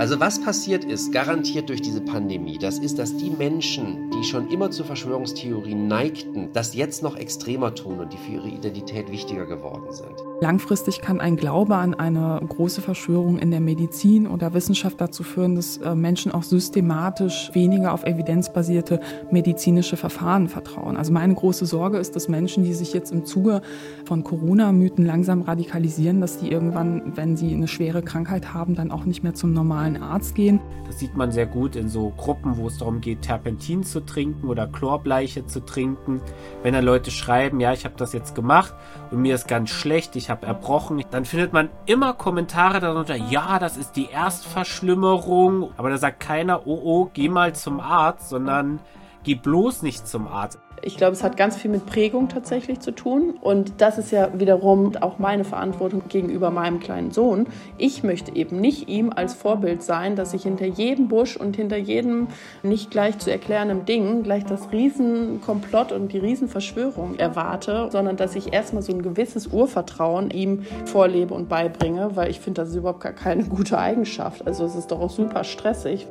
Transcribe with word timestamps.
Also 0.00 0.18
was 0.18 0.40
passiert 0.40 0.82
ist, 0.82 1.12
garantiert 1.12 1.68
durch 1.68 1.82
diese 1.82 2.00
Pandemie, 2.00 2.56
das 2.56 2.78
ist, 2.78 2.98
dass 2.98 3.18
die 3.18 3.28
Menschen, 3.28 4.10
die 4.10 4.24
schon 4.24 4.48
immer 4.48 4.70
zu 4.70 4.82
Verschwörungstheorien 4.82 5.88
neigten, 5.88 6.48
das 6.54 6.74
jetzt 6.74 7.02
noch 7.02 7.16
extremer 7.18 7.74
tun 7.74 8.00
und 8.00 8.10
die 8.10 8.16
für 8.16 8.32
ihre 8.32 8.48
Identität 8.48 9.12
wichtiger 9.12 9.44
geworden 9.44 9.92
sind. 9.92 10.14
Langfristig 10.40 11.02
kann 11.02 11.20
ein 11.20 11.36
Glaube 11.36 11.76
an 11.76 11.92
eine 11.92 12.40
große 12.48 12.80
Verschwörung 12.80 13.38
in 13.38 13.50
der 13.50 13.60
Medizin 13.60 14.26
oder 14.26 14.54
Wissenschaft 14.54 14.98
dazu 15.02 15.22
führen, 15.22 15.54
dass 15.54 15.76
äh, 15.76 15.94
Menschen 15.94 16.32
auch 16.32 16.44
systematisch 16.44 17.50
weniger 17.52 17.92
auf 17.92 18.04
evidenzbasierte 18.04 19.00
medizinische 19.30 19.98
Verfahren 19.98 20.48
vertrauen. 20.48 20.96
Also 20.96 21.12
meine 21.12 21.34
große 21.34 21.66
Sorge 21.66 21.98
ist, 21.98 22.16
dass 22.16 22.26
Menschen, 22.26 22.64
die 22.64 22.72
sich 22.72 22.94
jetzt 22.94 23.12
im 23.12 23.26
Zuge 23.26 23.60
von 24.06 24.24
Corona-Mythen 24.24 25.04
langsam 25.04 25.42
radikalisieren, 25.42 26.22
dass 26.22 26.38
die 26.38 26.50
irgendwann, 26.50 27.18
wenn 27.18 27.36
sie 27.36 27.52
eine 27.52 27.68
schwere 27.68 28.00
Krankheit 28.00 28.54
haben, 28.54 28.74
dann 28.74 28.90
auch 28.90 29.04
nicht 29.04 29.22
mehr 29.22 29.34
zum 29.34 29.52
normalen 29.52 29.89
Arzt 29.96 30.34
gehen. 30.34 30.60
Das 30.86 30.98
sieht 30.98 31.16
man 31.16 31.30
sehr 31.30 31.46
gut 31.46 31.76
in 31.76 31.88
so 31.88 32.10
Gruppen, 32.16 32.56
wo 32.56 32.66
es 32.66 32.78
darum 32.78 33.00
geht, 33.00 33.22
Terpentin 33.22 33.84
zu 33.84 34.00
trinken 34.00 34.48
oder 34.48 34.66
Chlorbleiche 34.66 35.46
zu 35.46 35.60
trinken. 35.60 36.20
Wenn 36.62 36.74
dann 36.74 36.84
Leute 36.84 37.10
schreiben, 37.10 37.60
ja, 37.60 37.72
ich 37.72 37.84
habe 37.84 37.94
das 37.96 38.12
jetzt 38.12 38.34
gemacht 38.34 38.74
und 39.10 39.22
mir 39.22 39.34
ist 39.34 39.46
ganz 39.48 39.70
schlecht, 39.70 40.16
ich 40.16 40.30
habe 40.30 40.46
erbrochen, 40.46 41.04
dann 41.10 41.24
findet 41.24 41.52
man 41.52 41.68
immer 41.86 42.14
Kommentare 42.14 42.80
darunter, 42.80 43.16
ja, 43.16 43.58
das 43.58 43.76
ist 43.76 43.92
die 43.92 44.10
Erstverschlimmerung, 44.10 45.70
aber 45.76 45.90
da 45.90 45.98
sagt 45.98 46.20
keiner, 46.20 46.66
oh 46.66 46.80
oh, 46.82 47.10
geh 47.12 47.28
mal 47.28 47.54
zum 47.54 47.80
Arzt, 47.80 48.28
sondern 48.28 48.80
geh 49.22 49.34
bloß 49.34 49.82
nicht 49.82 50.06
zum 50.06 50.26
Arzt. 50.26 50.58
Ich 50.82 50.96
glaube, 50.96 51.12
es 51.12 51.22
hat 51.22 51.36
ganz 51.36 51.56
viel 51.56 51.70
mit 51.70 51.86
Prägung 51.86 52.28
tatsächlich 52.28 52.80
zu 52.80 52.92
tun. 52.92 53.34
Und 53.40 53.74
das 53.78 53.98
ist 53.98 54.10
ja 54.12 54.38
wiederum 54.38 54.96
auch 55.00 55.18
meine 55.18 55.44
Verantwortung 55.44 56.02
gegenüber 56.08 56.50
meinem 56.50 56.80
kleinen 56.80 57.10
Sohn. 57.10 57.46
Ich 57.76 58.02
möchte 58.02 58.34
eben 58.34 58.60
nicht 58.60 58.88
ihm 58.88 59.12
als 59.14 59.34
Vorbild 59.34 59.82
sein, 59.82 60.16
dass 60.16 60.32
ich 60.32 60.44
hinter 60.44 60.66
jedem 60.66 61.08
Busch 61.08 61.36
und 61.36 61.56
hinter 61.56 61.76
jedem 61.76 62.28
nicht 62.62 62.90
gleich 62.90 63.18
zu 63.18 63.30
erklärenden 63.30 63.84
Ding 63.84 64.22
gleich 64.22 64.44
das 64.44 64.72
Riesenkomplott 64.72 65.92
und 65.92 66.12
die 66.12 66.18
Riesenverschwörung 66.18 67.16
erwarte, 67.16 67.88
sondern 67.90 68.16
dass 68.16 68.34
ich 68.34 68.52
erstmal 68.52 68.82
so 68.82 68.92
ein 68.92 69.02
gewisses 69.02 69.48
Urvertrauen 69.48 70.30
ihm 70.30 70.62
vorlebe 70.86 71.34
und 71.34 71.48
beibringe, 71.48 72.16
weil 72.16 72.30
ich 72.30 72.40
finde, 72.40 72.62
das 72.62 72.70
ist 72.70 72.76
überhaupt 72.76 73.00
gar 73.00 73.12
keine 73.12 73.44
gute 73.44 73.78
Eigenschaft. 73.78 74.46
Also 74.46 74.64
es 74.64 74.74
ist 74.74 74.90
doch 74.90 75.00
auch 75.00 75.10
super 75.10 75.44
stressig. 75.44 76.06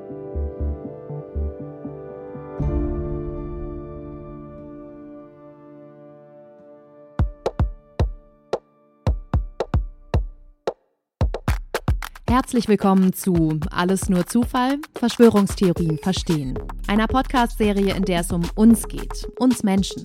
Herzlich 12.30 12.67
willkommen 12.67 13.11
zu 13.11 13.59
Alles 13.72 14.08
nur 14.08 14.27
Zufall, 14.27 14.77
Verschwörungstheorien 14.94 15.97
verstehen. 15.97 16.59
Einer 16.85 17.08
Podcast-Serie, 17.08 17.95
in 17.95 18.03
der 18.03 18.19
es 18.19 18.31
um 18.31 18.44
uns 18.53 18.88
geht, 18.88 19.27
uns 19.39 19.63
Menschen, 19.63 20.03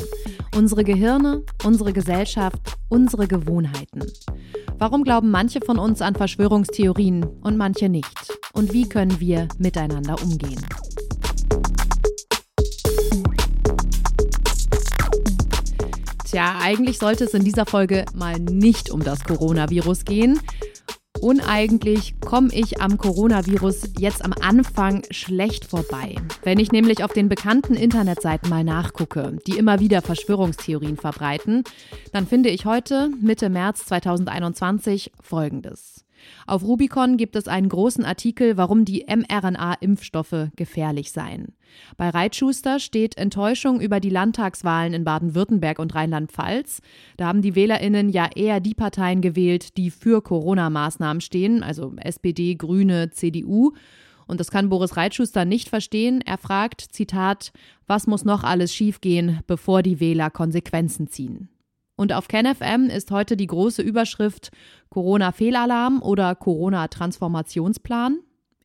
unsere 0.56 0.84
Gehirne, 0.84 1.42
unsere 1.64 1.92
Gesellschaft, 1.92 2.78
unsere 2.88 3.28
Gewohnheiten. 3.28 4.10
Warum 4.78 5.04
glauben 5.04 5.30
manche 5.30 5.60
von 5.60 5.78
uns 5.78 6.00
an 6.00 6.14
Verschwörungstheorien 6.14 7.26
und 7.42 7.58
manche 7.58 7.90
nicht? 7.90 8.32
Und 8.54 8.72
wie 8.72 8.88
können 8.88 9.20
wir 9.20 9.46
miteinander 9.58 10.16
umgehen? 10.22 10.64
Tja, 16.24 16.56
eigentlich 16.62 16.98
sollte 16.98 17.24
es 17.24 17.34
in 17.34 17.44
dieser 17.44 17.66
Folge 17.66 18.06
mal 18.14 18.38
nicht 18.38 18.90
um 18.90 19.04
das 19.04 19.22
Coronavirus 19.24 20.06
gehen. 20.06 20.40
Uneigentlich 21.24 22.20
komme 22.20 22.50
ich 22.52 22.82
am 22.82 22.98
Coronavirus 22.98 23.92
jetzt 23.98 24.22
am 24.22 24.34
Anfang 24.42 25.04
schlecht 25.10 25.64
vorbei. 25.64 26.16
Wenn 26.42 26.58
ich 26.58 26.70
nämlich 26.70 27.02
auf 27.02 27.14
den 27.14 27.30
bekannten 27.30 27.72
Internetseiten 27.72 28.50
mal 28.50 28.62
nachgucke, 28.62 29.38
die 29.46 29.56
immer 29.56 29.80
wieder 29.80 30.02
Verschwörungstheorien 30.02 30.98
verbreiten, 30.98 31.64
dann 32.12 32.26
finde 32.26 32.50
ich 32.50 32.66
heute, 32.66 33.08
Mitte 33.22 33.48
März 33.48 33.86
2021, 33.86 35.12
Folgendes. 35.22 35.93
Auf 36.46 36.62
Rubicon 36.62 37.16
gibt 37.16 37.36
es 37.36 37.48
einen 37.48 37.68
großen 37.68 38.04
Artikel, 38.04 38.56
warum 38.56 38.84
die 38.84 39.06
mRNA-Impfstoffe 39.08 40.48
gefährlich 40.56 41.12
seien. 41.12 41.54
Bei 41.96 42.10
Reitschuster 42.10 42.78
steht 42.78 43.16
Enttäuschung 43.16 43.80
über 43.80 44.00
die 44.00 44.10
Landtagswahlen 44.10 44.94
in 44.94 45.04
Baden-Württemberg 45.04 45.78
und 45.78 45.94
Rheinland-Pfalz. 45.94 46.80
Da 47.16 47.26
haben 47.26 47.42
die 47.42 47.54
WählerInnen 47.54 48.08
ja 48.08 48.28
eher 48.34 48.60
die 48.60 48.74
Parteien 48.74 49.20
gewählt, 49.20 49.76
die 49.76 49.90
für 49.90 50.22
Corona-Maßnahmen 50.22 51.20
stehen, 51.20 51.62
also 51.62 51.92
SPD, 51.96 52.54
Grüne, 52.54 53.10
CDU. 53.10 53.72
Und 54.26 54.40
das 54.40 54.50
kann 54.50 54.68
Boris 54.68 54.96
Reitschuster 54.96 55.44
nicht 55.44 55.68
verstehen. 55.68 56.20
Er 56.24 56.38
fragt, 56.38 56.80
Zitat, 56.80 57.52
was 57.86 58.06
muss 58.06 58.24
noch 58.24 58.42
alles 58.42 58.74
schiefgehen, 58.74 59.40
bevor 59.46 59.82
die 59.82 60.00
Wähler 60.00 60.30
Konsequenzen 60.30 61.08
ziehen? 61.08 61.48
Und 61.96 62.12
auf 62.12 62.28
KenFM 62.28 62.86
ist 62.86 63.10
heute 63.10 63.36
die 63.36 63.46
große 63.46 63.82
Überschrift 63.82 64.50
Corona-Fehlalarm 64.90 66.02
oder 66.02 66.34
Corona-Transformationsplan. 66.34 68.18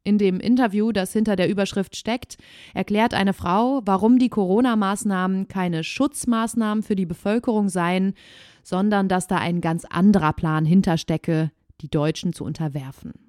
In 0.03 0.17
dem 0.17 0.39
Interview, 0.39 0.91
das 0.91 1.13
hinter 1.13 1.35
der 1.35 1.49
Überschrift 1.49 1.95
steckt, 1.95 2.37
erklärt 2.73 3.13
eine 3.13 3.33
Frau, 3.33 3.81
warum 3.85 4.17
die 4.17 4.29
Corona-Maßnahmen 4.29 5.47
keine 5.47 5.83
Schutzmaßnahmen 5.83 6.83
für 6.83 6.95
die 6.95 7.05
Bevölkerung 7.05 7.69
seien, 7.69 8.13
sondern 8.63 9.07
dass 9.07 9.27
da 9.27 9.37
ein 9.37 9.61
ganz 9.61 9.85
anderer 9.85 10.33
Plan 10.33 10.65
hinterstecke, 10.65 11.51
die 11.81 11.89
Deutschen 11.89 12.33
zu 12.33 12.43
unterwerfen. 12.45 13.28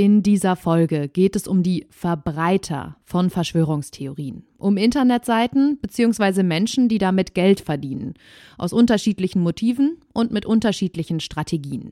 In 0.00 0.22
dieser 0.22 0.54
Folge 0.54 1.08
geht 1.08 1.34
es 1.34 1.48
um 1.48 1.64
die 1.64 1.88
Verbreiter 1.90 2.94
von 3.02 3.30
Verschwörungstheorien, 3.30 4.44
um 4.56 4.76
Internetseiten 4.76 5.76
bzw. 5.78 6.44
Menschen, 6.44 6.88
die 6.88 6.98
damit 6.98 7.34
Geld 7.34 7.58
verdienen, 7.58 8.14
aus 8.58 8.72
unterschiedlichen 8.72 9.42
Motiven 9.42 9.96
und 10.12 10.30
mit 10.30 10.46
unterschiedlichen 10.46 11.18
Strategien. 11.18 11.90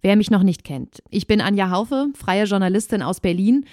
Wer 0.00 0.14
mich 0.14 0.30
noch 0.30 0.44
nicht 0.44 0.62
kennt, 0.62 1.02
ich 1.10 1.26
bin 1.26 1.40
Anja 1.40 1.72
Haufe, 1.72 2.06
freie 2.14 2.44
Journalistin 2.44 3.02
aus 3.02 3.18
Berlin 3.18 3.64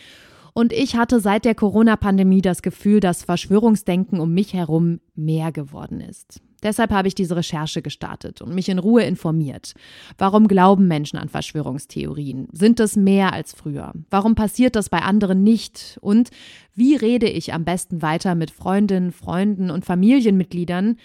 und 0.53 0.73
ich 0.73 0.95
hatte 0.95 1.19
seit 1.19 1.45
der 1.45 1.53
Corona-Pandemie 1.53 2.41
das 2.41 2.63
Gefühl, 2.63 2.99
dass 2.99 3.23
Verschwörungsdenken 3.23 4.19
um 4.19 4.33
mich 4.33 4.55
herum 4.55 5.01
mehr 5.13 5.51
geworden 5.51 6.01
ist. 6.01 6.41
Deshalb 6.65 6.89
habe 6.89 7.07
ich 7.07 7.13
diese 7.13 7.35
Recherche 7.35 7.83
gestartet 7.83 8.41
und 8.41 8.55
mich 8.55 8.69
in 8.69 8.79
Ruhe 8.79 9.03
informiert. 9.03 9.75
Warum 10.17 10.47
glauben 10.47 10.87
Menschen 10.87 11.19
an 11.19 11.29
Verschwörungstheorien? 11.29 12.47
Sind 12.51 12.79
es 12.79 12.95
mehr 12.95 13.33
als 13.33 13.53
früher? 13.53 13.93
Warum 14.09 14.33
passiert 14.33 14.75
das 14.75 14.89
bei 14.89 15.03
anderen 15.03 15.43
nicht? 15.43 15.99
Und 16.01 16.31
wie 16.73 16.95
rede 16.95 17.29
ich 17.29 17.53
am 17.53 17.65
besten 17.65 18.01
weiter 18.01 18.33
mit 18.33 18.49
Freundinnen, 18.49 19.11
Freunden 19.11 19.69
und 19.69 19.85
Familienmitgliedern, 19.85 20.97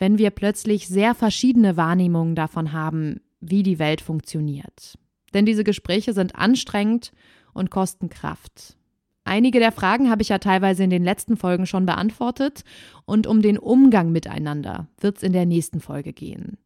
wenn 0.00 0.18
wir 0.18 0.30
plötzlich 0.30 0.88
sehr 0.88 1.14
verschiedene 1.14 1.76
Wahrnehmungen 1.76 2.34
davon 2.34 2.72
haben, 2.72 3.20
wie 3.40 3.62
die 3.62 3.78
Welt 3.78 4.00
funktioniert? 4.00 4.98
Denn 5.32 5.46
diese 5.46 5.62
Gespräche 5.62 6.12
sind 6.12 6.34
anstrengend 6.34 7.12
und 7.52 7.70
kosten 7.70 8.08
Kraft. 8.08 8.76
Einige 9.24 9.58
der 9.58 9.72
Fragen 9.72 10.10
habe 10.10 10.22
ich 10.22 10.28
ja 10.28 10.38
teilweise 10.38 10.84
in 10.84 10.90
den 10.90 11.02
letzten 11.02 11.36
Folgen 11.36 11.66
schon 11.66 11.86
beantwortet 11.86 12.62
und 13.06 13.26
um 13.26 13.40
den 13.40 13.58
Umgang 13.58 14.12
miteinander 14.12 14.88
wird 15.00 15.16
es 15.16 15.22
in 15.22 15.32
der 15.32 15.46
nächsten 15.46 15.80
Folge 15.80 16.12
gehen. 16.12 16.58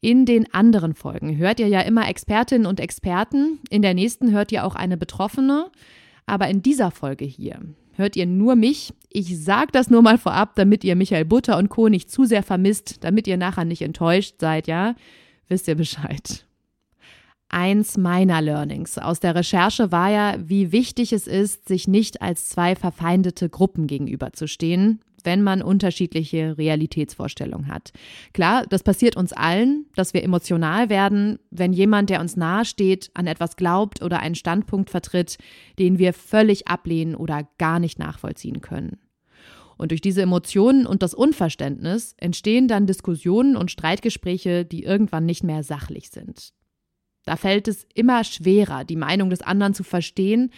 In 0.00 0.26
den 0.26 0.52
anderen 0.52 0.94
Folgen 0.94 1.38
hört 1.38 1.58
ihr 1.58 1.68
ja 1.68 1.80
immer 1.80 2.08
Expertinnen 2.08 2.66
und 2.66 2.78
Experten, 2.78 3.58
in 3.70 3.82
der 3.82 3.94
nächsten 3.94 4.30
hört 4.30 4.52
ihr 4.52 4.64
auch 4.64 4.74
eine 4.74 4.96
Betroffene, 4.96 5.70
aber 6.26 6.48
in 6.48 6.62
dieser 6.62 6.90
Folge 6.90 7.24
hier 7.24 7.60
hört 7.94 8.16
ihr 8.16 8.26
nur 8.26 8.54
mich. 8.54 8.94
Ich 9.10 9.42
sage 9.42 9.72
das 9.72 9.90
nur 9.90 10.02
mal 10.02 10.18
vorab, 10.18 10.54
damit 10.54 10.84
ihr 10.84 10.94
Michael 10.94 11.24
Butter 11.24 11.58
und 11.58 11.68
Co. 11.68 11.88
nicht 11.88 12.10
zu 12.10 12.24
sehr 12.24 12.42
vermisst, 12.42 13.02
damit 13.02 13.26
ihr 13.26 13.36
nachher 13.36 13.64
nicht 13.64 13.82
enttäuscht 13.82 14.36
seid, 14.38 14.68
ja? 14.68 14.94
Wisst 15.48 15.66
ihr 15.66 15.74
Bescheid. 15.74 16.46
Eins 17.50 17.96
meiner 17.96 18.42
Learnings 18.42 18.98
aus 18.98 19.20
der 19.20 19.34
Recherche 19.34 19.90
war 19.90 20.10
ja, 20.10 20.36
wie 20.38 20.70
wichtig 20.70 21.14
es 21.14 21.26
ist, 21.26 21.66
sich 21.66 21.88
nicht 21.88 22.20
als 22.20 22.50
zwei 22.50 22.76
verfeindete 22.76 23.48
Gruppen 23.48 23.86
gegenüberzustehen, 23.86 25.00
wenn 25.24 25.42
man 25.42 25.62
unterschiedliche 25.62 26.58
Realitätsvorstellungen 26.58 27.68
hat. 27.68 27.92
Klar, 28.34 28.64
das 28.68 28.82
passiert 28.82 29.16
uns 29.16 29.32
allen, 29.32 29.86
dass 29.94 30.12
wir 30.12 30.22
emotional 30.22 30.90
werden, 30.90 31.38
wenn 31.50 31.72
jemand, 31.72 32.10
der 32.10 32.20
uns 32.20 32.36
nahesteht, 32.36 33.10
an 33.14 33.26
etwas 33.26 33.56
glaubt 33.56 34.02
oder 34.02 34.20
einen 34.20 34.34
Standpunkt 34.34 34.90
vertritt, 34.90 35.38
den 35.78 35.98
wir 35.98 36.12
völlig 36.12 36.68
ablehnen 36.68 37.14
oder 37.14 37.48
gar 37.56 37.78
nicht 37.78 37.98
nachvollziehen 37.98 38.60
können. 38.60 38.98
Und 39.78 39.92
durch 39.92 40.00
diese 40.00 40.22
Emotionen 40.22 40.86
und 40.86 41.02
das 41.02 41.14
Unverständnis 41.14 42.14
entstehen 42.18 42.68
dann 42.68 42.86
Diskussionen 42.86 43.56
und 43.56 43.70
Streitgespräche, 43.70 44.64
die 44.64 44.82
irgendwann 44.82 45.24
nicht 45.24 45.44
mehr 45.44 45.62
sachlich 45.62 46.10
sind. 46.10 46.52
Da 47.24 47.36
fällt 47.36 47.68
es 47.68 47.86
immer 47.94 48.24
schwerer, 48.24 48.84
die 48.84 48.96
Meinung 48.96 49.30
des 49.30 49.42
anderen 49.42 49.74
zu 49.74 49.84
verstehen, 49.84 50.50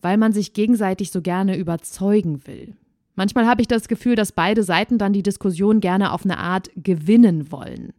weil 0.00 0.16
man 0.16 0.32
sich 0.32 0.52
gegenseitig 0.52 1.10
so 1.10 1.22
gerne 1.22 1.56
überzeugen 1.56 2.46
will. 2.46 2.74
Manchmal 3.14 3.46
habe 3.46 3.60
ich 3.62 3.68
das 3.68 3.88
Gefühl, 3.88 4.14
dass 4.14 4.32
beide 4.32 4.62
Seiten 4.62 4.96
dann 4.98 5.12
die 5.12 5.24
Diskussion 5.24 5.80
gerne 5.80 6.12
auf 6.12 6.24
eine 6.24 6.38
Art 6.38 6.70
gewinnen 6.76 7.50
wollen. 7.50 7.92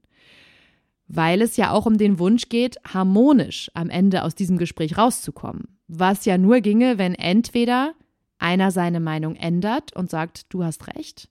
weil 1.12 1.42
es 1.42 1.58
ja 1.58 1.72
auch 1.72 1.88
um 1.88 1.98
den 1.98 2.20
Wunsch 2.20 2.50
geht, 2.50 2.78
harmonisch 2.86 3.72
am 3.74 3.90
Ende 3.90 4.24
aus 4.24 4.36
diesem 4.36 4.58
Gespräch 4.58 4.98
rauszukommen. 4.98 5.68
Was 5.88 6.26
ja 6.26 6.38
nur 6.38 6.62
ginge, 6.62 7.00
wenn 7.00 7.16
entweder 7.16 7.94
einer 8.38 8.70
seine 8.72 9.00
Meinung 9.00 9.36
ändert 9.36 9.96
und 9.96 10.10
sagt, 10.12 10.54
du 10.54 10.64
hast 10.64 10.88
recht. 10.88 11.30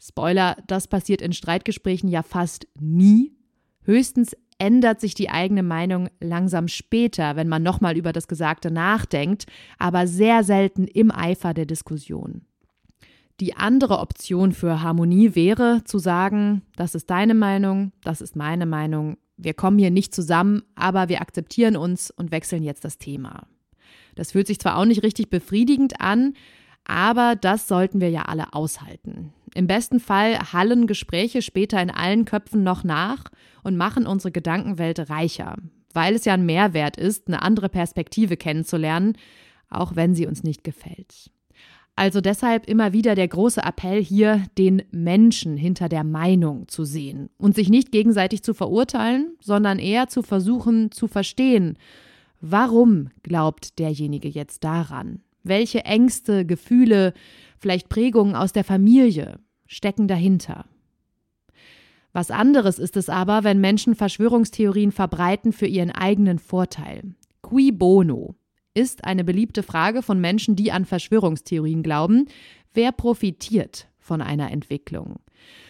Spoiler, 0.00 0.56
das 0.66 0.88
passiert 0.88 1.20
in 1.20 1.34
Streitgesprächen 1.34 2.08
ja 2.08 2.22
fast 2.22 2.66
nie. 2.80 3.36
Höchstens 3.82 4.34
ändert 4.58 5.00
sich 5.00 5.14
die 5.14 5.30
eigene 5.30 5.62
Meinung 5.62 6.08
langsam 6.20 6.68
später, 6.68 7.36
wenn 7.36 7.48
man 7.48 7.62
nochmal 7.62 7.96
über 7.96 8.12
das 8.12 8.28
Gesagte 8.28 8.70
nachdenkt, 8.70 9.46
aber 9.78 10.06
sehr 10.06 10.44
selten 10.44 10.86
im 10.86 11.10
Eifer 11.10 11.54
der 11.54 11.66
Diskussion. 11.66 12.42
Die 13.40 13.56
andere 13.56 14.00
Option 14.00 14.52
für 14.52 14.82
Harmonie 14.82 15.36
wäre 15.36 15.82
zu 15.84 15.98
sagen, 15.98 16.62
das 16.76 16.96
ist 16.96 17.08
deine 17.08 17.34
Meinung, 17.34 17.92
das 18.02 18.20
ist 18.20 18.34
meine 18.34 18.66
Meinung, 18.66 19.16
wir 19.36 19.54
kommen 19.54 19.78
hier 19.78 19.92
nicht 19.92 20.12
zusammen, 20.12 20.62
aber 20.74 21.08
wir 21.08 21.20
akzeptieren 21.20 21.76
uns 21.76 22.10
und 22.10 22.32
wechseln 22.32 22.64
jetzt 22.64 22.84
das 22.84 22.98
Thema. 22.98 23.46
Das 24.16 24.32
fühlt 24.32 24.48
sich 24.48 24.58
zwar 24.58 24.76
auch 24.76 24.84
nicht 24.84 25.04
richtig 25.04 25.30
befriedigend 25.30 26.00
an, 26.00 26.34
aber 26.84 27.36
das 27.36 27.68
sollten 27.68 28.00
wir 28.00 28.10
ja 28.10 28.22
alle 28.22 28.52
aushalten. 28.52 29.32
Im 29.54 29.68
besten 29.68 30.00
Fall 30.00 30.52
hallen 30.52 30.88
Gespräche 30.88 31.40
später 31.42 31.80
in 31.80 31.90
allen 31.90 32.24
Köpfen 32.24 32.64
noch 32.64 32.82
nach 32.82 33.24
und 33.62 33.76
machen 33.76 34.06
unsere 34.06 34.32
Gedankenwelt 34.32 35.10
reicher, 35.10 35.56
weil 35.92 36.14
es 36.14 36.24
ja 36.24 36.34
ein 36.34 36.46
Mehrwert 36.46 36.96
ist, 36.96 37.28
eine 37.28 37.42
andere 37.42 37.68
Perspektive 37.68 38.36
kennenzulernen, 38.36 39.16
auch 39.70 39.96
wenn 39.96 40.14
sie 40.14 40.26
uns 40.26 40.42
nicht 40.42 40.64
gefällt. 40.64 41.30
Also 41.98 42.20
deshalb 42.20 42.68
immer 42.68 42.92
wieder 42.92 43.16
der 43.16 43.26
große 43.26 43.60
Appell 43.60 44.00
hier, 44.00 44.44
den 44.56 44.84
Menschen 44.92 45.56
hinter 45.56 45.88
der 45.88 46.04
Meinung 46.04 46.68
zu 46.68 46.84
sehen 46.84 47.28
und 47.38 47.56
sich 47.56 47.70
nicht 47.70 47.90
gegenseitig 47.90 48.44
zu 48.44 48.54
verurteilen, 48.54 49.36
sondern 49.40 49.80
eher 49.80 50.06
zu 50.06 50.22
versuchen 50.22 50.92
zu 50.92 51.08
verstehen, 51.08 51.76
warum 52.40 53.08
glaubt 53.24 53.80
derjenige 53.80 54.28
jetzt 54.28 54.62
daran? 54.62 55.22
Welche 55.42 55.84
Ängste, 55.84 56.46
Gefühle, 56.46 57.14
vielleicht 57.58 57.88
Prägungen 57.88 58.36
aus 58.36 58.52
der 58.52 58.62
Familie 58.62 59.40
stecken 59.66 60.06
dahinter? 60.06 60.66
Was 62.18 62.32
anderes 62.32 62.80
ist 62.80 62.96
es 62.96 63.08
aber, 63.08 63.44
wenn 63.44 63.60
Menschen 63.60 63.94
Verschwörungstheorien 63.94 64.90
verbreiten 64.90 65.52
für 65.52 65.68
ihren 65.68 65.92
eigenen 65.92 66.40
Vorteil. 66.40 67.14
Qui 67.48 67.70
bono? 67.70 68.34
ist 68.74 69.04
eine 69.04 69.22
beliebte 69.22 69.62
Frage 69.62 70.02
von 70.02 70.20
Menschen, 70.20 70.56
die 70.56 70.72
an 70.72 70.84
Verschwörungstheorien 70.84 71.84
glauben. 71.84 72.26
Wer 72.74 72.90
profitiert 72.90 73.86
von 74.00 74.20
einer 74.20 74.50
Entwicklung? 74.50 75.20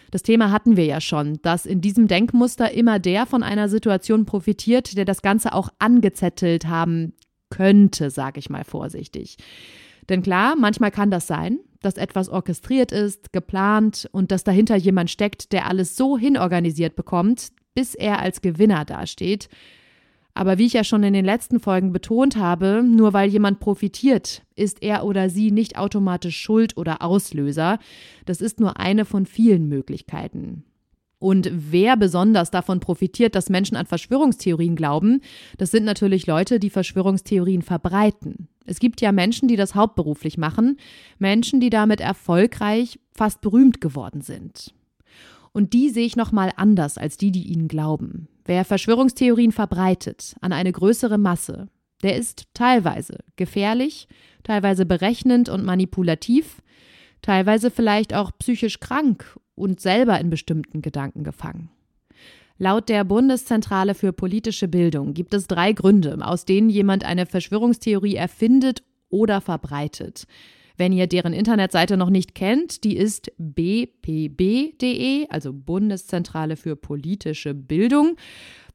Das 0.09 0.23
Thema 0.23 0.49
hatten 0.49 0.75
wir 0.75 0.85
ja 0.85 1.01
schon, 1.01 1.39
dass 1.43 1.67
in 1.67 1.81
diesem 1.81 2.07
Denkmuster 2.07 2.71
immer 2.71 2.97
der 2.97 3.27
von 3.27 3.43
einer 3.43 3.69
Situation 3.69 4.25
profitiert, 4.25 4.97
der 4.97 5.05
das 5.05 5.21
Ganze 5.21 5.53
auch 5.53 5.69
angezettelt 5.77 6.65
haben 6.65 7.13
könnte, 7.51 8.09
sage 8.09 8.39
ich 8.39 8.49
mal 8.49 8.63
vorsichtig. 8.63 9.37
Denn 10.09 10.23
klar, 10.23 10.55
manchmal 10.57 10.89
kann 10.89 11.11
das 11.11 11.27
sein, 11.27 11.59
dass 11.81 11.95
etwas 11.95 12.29
orchestriert 12.29 12.91
ist, 12.91 13.31
geplant 13.31 14.09
und 14.11 14.31
dass 14.31 14.43
dahinter 14.43 14.75
jemand 14.75 15.09
steckt, 15.09 15.51
der 15.51 15.67
alles 15.67 15.95
so 15.95 16.17
hinorganisiert 16.17 16.95
bekommt, 16.95 17.49
bis 17.73 17.95
er 17.95 18.19
als 18.19 18.41
Gewinner 18.41 18.85
dasteht. 18.85 19.49
Aber 20.33 20.57
wie 20.57 20.67
ich 20.67 20.73
ja 20.73 20.83
schon 20.83 21.03
in 21.03 21.13
den 21.13 21.25
letzten 21.25 21.59
Folgen 21.59 21.91
betont 21.91 22.37
habe, 22.37 22.83
nur 22.83 23.13
weil 23.13 23.29
jemand 23.29 23.59
profitiert, 23.59 24.43
ist 24.55 24.81
er 24.81 25.03
oder 25.03 25.29
sie 25.29 25.51
nicht 25.51 25.77
automatisch 25.77 26.39
Schuld 26.39 26.77
oder 26.77 27.01
Auslöser. 27.01 27.79
Das 28.25 28.39
ist 28.39 28.59
nur 28.59 28.79
eine 28.79 29.05
von 29.05 29.25
vielen 29.25 29.67
Möglichkeiten. 29.67 30.63
Und 31.19 31.49
wer 31.51 31.97
besonders 31.97 32.49
davon 32.49 32.79
profitiert, 32.79 33.35
dass 33.35 33.49
Menschen 33.49 33.75
an 33.75 33.85
Verschwörungstheorien 33.85 34.77
glauben, 34.77 35.21
das 35.57 35.69
sind 35.69 35.83
natürlich 35.83 36.25
Leute, 36.27 36.59
die 36.59 36.69
Verschwörungstheorien 36.69 37.61
verbreiten. 37.61 38.47
Es 38.65 38.79
gibt 38.79 39.01
ja 39.01 39.11
Menschen, 39.11 39.47
die 39.49 39.57
das 39.57 39.75
hauptberuflich 39.75 40.37
machen, 40.37 40.77
Menschen, 41.17 41.59
die 41.59 41.69
damit 41.69 41.99
erfolgreich, 41.99 42.99
fast 43.11 43.41
berühmt 43.41 43.81
geworden 43.81 44.21
sind. 44.21 44.73
Und 45.51 45.73
die 45.73 45.89
sehe 45.89 46.05
ich 46.05 46.15
nochmal 46.15 46.53
anders 46.55 46.97
als 46.97 47.17
die, 47.17 47.31
die 47.31 47.47
ihnen 47.51 47.67
glauben. 47.67 48.27
Wer 48.45 48.63
Verschwörungstheorien 48.63 49.51
verbreitet 49.51 50.35
an 50.39 50.53
eine 50.53 50.71
größere 50.71 51.17
Masse, 51.17 51.67
der 52.01 52.15
ist 52.15 52.45
teilweise 52.53 53.17
gefährlich, 53.35 54.07
teilweise 54.43 54.85
berechnend 54.85 55.49
und 55.49 55.65
manipulativ, 55.65 56.61
teilweise 57.21 57.71
vielleicht 57.71 58.13
auch 58.13 58.31
psychisch 58.39 58.79
krank 58.79 59.37
und 59.59 59.79
selber 59.79 60.19
in 60.19 60.29
bestimmten 60.29 60.81
Gedanken 60.81 61.23
gefangen. 61.23 61.69
Laut 62.57 62.89
der 62.89 63.03
Bundeszentrale 63.03 63.95
für 63.95 64.11
politische 64.11 64.67
Bildung 64.67 65.13
gibt 65.13 65.33
es 65.33 65.47
drei 65.47 65.71
Gründe, 65.71 66.17
aus 66.21 66.43
denen 66.45 66.69
jemand 66.69 67.05
eine 67.05 67.25
Verschwörungstheorie 67.25 68.15
erfindet 68.15 68.83
oder 69.09 69.39
verbreitet. 69.39 70.25
Wenn 70.75 70.93
ihr 70.93 71.07
deren 71.07 71.33
Internetseite 71.33 71.97
noch 71.97 72.09
nicht 72.09 72.35
kennt, 72.35 72.83
die 72.83 72.95
ist 72.95 73.31
bpb.de, 73.37 75.27
also 75.29 75.53
Bundeszentrale 75.53 76.55
für 76.55 76.75
politische 76.75 77.53
Bildung. 77.53 78.15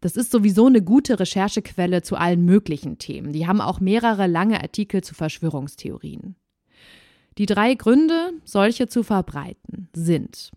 Das 0.01 0.17
ist 0.17 0.31
sowieso 0.31 0.67
eine 0.67 0.83
gute 0.83 1.19
Recherchequelle 1.19 2.03
zu 2.03 2.17
allen 2.17 2.45
möglichen 2.45 2.99
Themen. 2.99 3.33
Die 3.33 3.47
haben 3.47 3.63
auch 3.63 3.81
mehrere 3.81 4.27
lange 4.27 4.63
Artikel 4.63 5.03
zu 5.03 5.15
Verschwörungstheorien. 5.15 6.37
Die 7.39 7.47
drei 7.47 7.75
Gründe, 7.75 8.33
solche 8.45 8.87
zu 8.87 9.03
verbreiten, 9.03 9.89
sind 9.95 10.53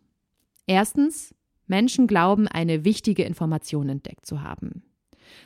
erstens, 0.68 1.34
Menschen 1.66 2.08
glauben, 2.08 2.48
eine 2.48 2.86
wichtige 2.86 3.24
Information 3.24 3.90
entdeckt 3.90 4.26
zu 4.26 4.42
haben. 4.42 4.84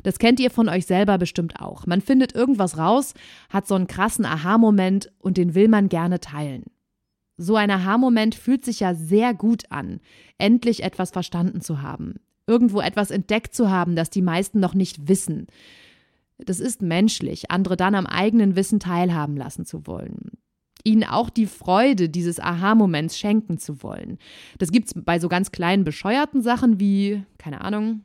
Das 0.04 0.20
kennt 0.20 0.40
ihr 0.40 0.52
von 0.52 0.70
euch 0.70 0.86
selber 0.86 1.18
bestimmt 1.18 1.60
auch. 1.60 1.86
Man 1.86 2.02
findet 2.02 2.36
irgendwas 2.36 2.78
raus, 2.78 3.14
hat 3.50 3.68
so 3.68 3.76
einen 3.76 3.88
krassen 3.88 4.26
Aha-Moment 4.26 5.12
und 5.20 5.38
den 5.38 5.56
will 5.56 5.68
man 5.68 5.90
gerne 5.90 6.20
teilen. 6.20 6.66
So 7.38 7.56
ein 7.56 7.72
Aha-Moment 7.72 8.36
fühlt 8.36 8.64
sich 8.64 8.82
ja 8.82 8.94
sehr 8.94 9.34
gut 9.34 9.64
an, 9.72 10.00
endlich 10.38 10.84
etwas 10.84 11.10
verstanden 11.10 11.62
zu 11.62 11.82
haben, 11.82 12.16
irgendwo 12.46 12.82
etwas 12.82 13.10
entdeckt 13.10 13.56
zu 13.56 13.72
haben, 13.72 13.96
das 13.96 14.10
die 14.10 14.22
meisten 14.22 14.60
noch 14.60 14.76
nicht 14.76 15.08
wissen. 15.08 15.48
Das 16.38 16.60
ist 16.60 16.82
menschlich, 16.82 17.50
andere 17.50 17.78
dann 17.78 17.96
am 17.96 18.06
eigenen 18.06 18.56
Wissen 18.56 18.80
teilhaben 18.80 19.38
lassen 19.38 19.66
zu 19.66 19.88
wollen. 19.88 20.32
Ihnen 20.84 21.04
auch 21.04 21.30
die 21.30 21.46
Freude 21.46 22.10
dieses 22.10 22.40
Aha-Moments 22.40 23.18
schenken 23.18 23.58
zu 23.58 23.84
wollen. 23.84 24.18
Das 24.58 24.72
gibt 24.72 24.88
es 24.88 24.94
bei 24.96 25.20
so 25.20 25.30
ganz 25.30 25.52
kleinen 25.52 25.84
bescheuerten 25.84 26.42
Sachen 26.42 26.80
wie, 26.80 27.24
keine 27.38 27.62
Ahnung, 27.62 28.04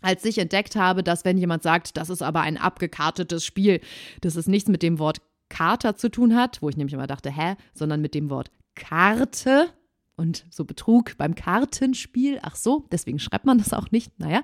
als 0.00 0.24
ich 0.24 0.38
entdeckt 0.38 0.76
habe, 0.76 1.02
dass 1.02 1.24
wenn 1.24 1.38
jemand 1.38 1.62
sagt, 1.62 1.96
das 1.96 2.10
ist 2.10 2.22
aber 2.22 2.40
ein 2.40 2.58
abgekartetes 2.58 3.44
Spiel, 3.44 3.80
dass 4.20 4.36
es 4.36 4.46
nichts 4.46 4.68
mit 4.68 4.82
dem 4.82 4.98
Wort 4.98 5.18
Kater 5.48 5.96
zu 5.96 6.10
tun 6.10 6.34
hat, 6.34 6.60
wo 6.62 6.68
ich 6.68 6.76
nämlich 6.76 6.94
immer 6.94 7.06
dachte, 7.06 7.30
hä, 7.30 7.56
sondern 7.74 8.00
mit 8.00 8.14
dem 8.14 8.30
Wort 8.30 8.50
Karte 8.74 9.68
und 10.16 10.44
so 10.50 10.64
Betrug 10.64 11.16
beim 11.18 11.34
Kartenspiel. 11.34 12.38
Ach 12.42 12.56
so, 12.56 12.86
deswegen 12.90 13.18
schreibt 13.18 13.44
man 13.44 13.58
das 13.58 13.72
auch 13.72 13.90
nicht. 13.90 14.18
Naja, 14.18 14.42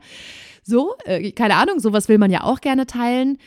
so, 0.62 0.95
äh, 1.04 1.33
keine 1.33 1.57
Ahnung, 1.57 1.81
sowas 1.81 2.09
will 2.09 2.19
man 2.19 2.31
ja 2.31 2.45
auch 2.45 2.61
gerne 2.61 2.87
teilen. 2.87 3.38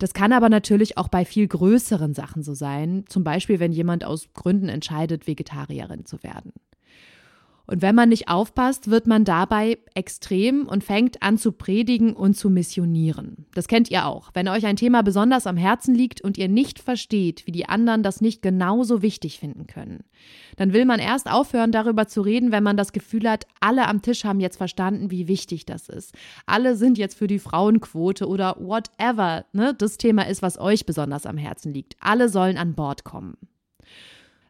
Das 0.00 0.14
kann 0.14 0.32
aber 0.32 0.48
natürlich 0.48 0.96
auch 0.96 1.08
bei 1.08 1.26
viel 1.26 1.46
größeren 1.46 2.14
Sachen 2.14 2.42
so 2.42 2.54
sein. 2.54 3.04
Zum 3.06 3.22
Beispiel, 3.22 3.60
wenn 3.60 3.70
jemand 3.70 4.02
aus 4.02 4.32
Gründen 4.32 4.70
entscheidet, 4.70 5.26
Vegetarierin 5.26 6.06
zu 6.06 6.22
werden. 6.22 6.54
Und 7.70 7.82
wenn 7.82 7.94
man 7.94 8.08
nicht 8.08 8.28
aufpasst, 8.28 8.90
wird 8.90 9.06
man 9.06 9.24
dabei 9.24 9.78
extrem 9.94 10.66
und 10.66 10.82
fängt 10.82 11.22
an 11.22 11.38
zu 11.38 11.52
predigen 11.52 12.14
und 12.14 12.34
zu 12.34 12.50
missionieren. 12.50 13.46
Das 13.54 13.68
kennt 13.68 13.92
ihr 13.92 14.06
auch. 14.06 14.30
Wenn 14.34 14.48
euch 14.48 14.66
ein 14.66 14.74
Thema 14.74 15.04
besonders 15.04 15.46
am 15.46 15.56
Herzen 15.56 15.94
liegt 15.94 16.20
und 16.20 16.36
ihr 16.36 16.48
nicht 16.48 16.80
versteht, 16.80 17.46
wie 17.46 17.52
die 17.52 17.68
anderen 17.68 18.02
das 18.02 18.20
nicht 18.20 18.42
genauso 18.42 19.02
wichtig 19.02 19.38
finden 19.38 19.68
können, 19.68 20.02
dann 20.56 20.72
will 20.72 20.84
man 20.84 20.98
erst 20.98 21.30
aufhören, 21.30 21.70
darüber 21.70 22.08
zu 22.08 22.22
reden, 22.22 22.50
wenn 22.50 22.64
man 22.64 22.76
das 22.76 22.90
Gefühl 22.90 23.30
hat, 23.30 23.46
alle 23.60 23.86
am 23.86 24.02
Tisch 24.02 24.24
haben 24.24 24.40
jetzt 24.40 24.56
verstanden, 24.56 25.12
wie 25.12 25.28
wichtig 25.28 25.64
das 25.64 25.88
ist. 25.88 26.12
Alle 26.46 26.74
sind 26.74 26.98
jetzt 26.98 27.16
für 27.16 27.28
die 27.28 27.38
Frauenquote 27.38 28.26
oder 28.26 28.56
whatever 28.58 29.44
ne, 29.52 29.74
das 29.78 29.96
Thema 29.96 30.26
ist, 30.26 30.42
was 30.42 30.58
euch 30.58 30.86
besonders 30.86 31.24
am 31.24 31.36
Herzen 31.36 31.72
liegt. 31.72 31.94
Alle 32.00 32.30
sollen 32.30 32.58
an 32.58 32.74
Bord 32.74 33.04
kommen. 33.04 33.36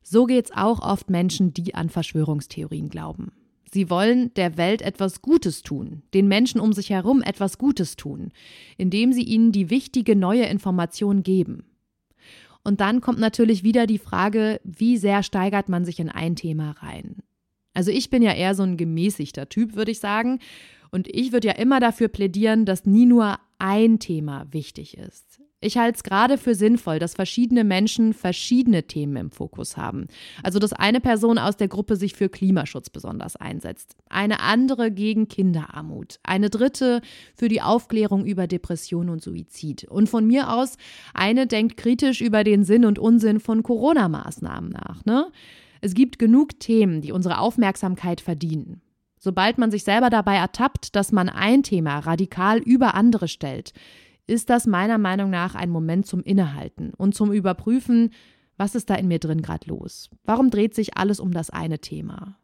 So 0.02 0.26
geht's 0.26 0.50
auch 0.52 0.80
oft 0.80 1.11
Menschen, 1.11 1.52
die 1.52 1.75
an 1.75 1.90
Verschwörungstheorien 1.90 2.88
glauben. 2.88 3.33
Sie 3.73 3.88
wollen 3.88 4.35
der 4.35 4.57
Welt 4.57 4.83
etwas 4.83 5.23
Gutes 5.23 5.62
tun, 5.62 6.02
den 6.12 6.26
Menschen 6.26 6.61
um 6.61 6.73
sich 6.73 6.90
herum 6.90 7.23
etwas 7.23 7.57
Gutes 7.57 7.95
tun, 7.95 8.33
indem 8.76 9.12
sie 9.12 9.23
ihnen 9.23 9.52
die 9.52 9.71
wichtige 9.71 10.16
neue 10.16 10.45
Information 10.47 11.23
geben. 11.23 11.64
Und 12.64 12.80
dann 12.80 13.00
kommt 13.00 13.21
natürlich 13.21 13.62
wieder 13.62 13.87
die 13.87 13.99
Frage, 13.99 14.61
wie 14.64 14.97
sehr 14.97 15.23
steigert 15.23 15.69
man 15.69 15.85
sich 15.85 16.00
in 16.00 16.09
ein 16.09 16.37
Thema 16.37 16.73
rein? 16.83 17.23
Also 17.73 17.90
ich 17.90 18.11
bin 18.11 18.23
ja 18.23 18.33
eher 18.33 18.54
so 18.54 18.64
ein 18.64 18.76
gemäßigter 18.76 19.49
Typ, 19.49 19.76
würde 19.76 19.92
ich 19.92 20.00
sagen. 20.00 20.40
Und 20.90 21.09
ich 21.09 21.33
würde 21.33 21.49
ja 21.49 21.54
immer 21.54 21.78
dafür 21.78 22.09
plädieren, 22.09 22.64
dass 22.64 22.85
nie 22.85 23.07
nur 23.07 23.38
ein 23.59 24.00
Thema 24.00 24.47
wichtig 24.50 24.99
ist. 24.99 25.39
Ich 25.62 25.76
halte 25.76 25.97
es 25.97 26.02
gerade 26.02 26.38
für 26.38 26.55
sinnvoll, 26.55 26.99
dass 26.99 27.14
verschiedene 27.14 27.64
Menschen 27.64 28.14
verschiedene 28.14 28.85
Themen 28.85 29.17
im 29.17 29.31
Fokus 29.31 29.76
haben. 29.76 30.07
Also, 30.43 30.59
dass 30.59 30.73
eine 30.73 31.00
Person 31.00 31.37
aus 31.37 31.59
der 31.59 31.69
Gruppe 31.69 31.97
sich 31.97 32.14
für 32.14 32.31
Klimaschutz 32.31 32.88
besonders 32.88 33.37
einsetzt, 33.37 33.95
eine 34.09 34.40
andere 34.40 34.90
gegen 34.90 35.29
Kinderarmut, 35.29 36.19
eine 36.23 36.49
dritte 36.49 37.02
für 37.35 37.49
die 37.49 37.61
Aufklärung 37.61 38.25
über 38.25 38.47
Depression 38.47 39.11
und 39.11 39.23
Suizid. 39.23 39.85
Und 39.85 40.09
von 40.09 40.26
mir 40.26 40.50
aus, 40.50 40.79
eine 41.12 41.47
denkt 41.47 41.76
kritisch 41.76 42.23
über 42.23 42.43
den 42.43 42.64
Sinn 42.64 42.87
und 42.87 42.99
Unsinn 42.99 43.38
von 43.38 43.62
Corona-Maßnahmen 43.62 44.71
nach. 44.71 45.05
Ne? 45.05 45.31
Es 45.83 45.93
gibt 45.93 46.19
genug 46.19 46.59
Themen, 46.59 47.02
die 47.02 47.12
unsere 47.12 47.38
Aufmerksamkeit 47.38 48.23
verdienen. 48.23 48.81
Sobald 49.19 49.59
man 49.59 49.71
sich 49.71 49.85
selber 49.85 50.09
dabei 50.09 50.37
ertappt, 50.37 50.97
dass 50.97 51.12
man 51.12 51.29
ein 51.29 51.62
Thema 51.62 51.99
radikal 51.99 52.59
über 52.59 52.95
andere 52.95 53.29
stellt, 53.29 53.75
ist 54.27 54.50
das 54.50 54.67
meiner 54.67 54.99
Meinung 54.99 55.31
nach 55.31 55.55
ein 55.55 55.71
Moment 55.71 56.07
zum 56.07 56.23
Innehalten 56.23 56.93
und 56.95 57.15
zum 57.15 57.33
Überprüfen, 57.33 58.11
was 58.57 58.75
ist 58.75 58.91
da 58.91 58.95
in 58.95 59.09
mir 59.09 59.19
drin 59.19 59.43
gerade 59.43 59.69
los? 59.69 60.11
Warum 60.25 60.50
dreht 60.50 60.75
sich 60.75 60.97
alles 60.97 61.19
um 61.21 61.33
das 61.33 61.50
eine 61.50 61.79
Thema? 61.79 62.39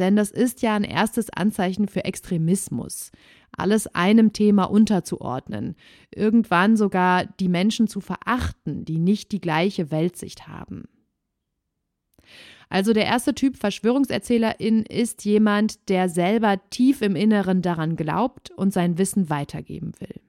Denn 0.00 0.16
das 0.16 0.30
ist 0.30 0.62
ja 0.62 0.74
ein 0.74 0.82
erstes 0.82 1.30
Anzeichen 1.30 1.86
für 1.86 2.04
Extremismus, 2.04 3.12
alles 3.52 3.86
einem 3.94 4.32
Thema 4.32 4.64
unterzuordnen, 4.64 5.76
irgendwann 6.10 6.76
sogar 6.76 7.26
die 7.26 7.48
Menschen 7.48 7.86
zu 7.86 8.00
verachten, 8.00 8.84
die 8.84 8.98
nicht 8.98 9.30
die 9.30 9.40
gleiche 9.40 9.90
Weltsicht 9.90 10.48
haben. 10.48 10.84
Also 12.70 12.92
der 12.92 13.04
erste 13.04 13.34
Typ 13.34 13.56
Verschwörungserzählerin 13.56 14.84
ist 14.84 15.24
jemand, 15.24 15.88
der 15.88 16.08
selber 16.08 16.58
tief 16.70 17.02
im 17.02 17.14
Inneren 17.16 17.62
daran 17.62 17.96
glaubt 17.96 18.50
und 18.52 18.72
sein 18.72 18.96
Wissen 18.96 19.28
weitergeben 19.28 19.92
will. 19.98 20.20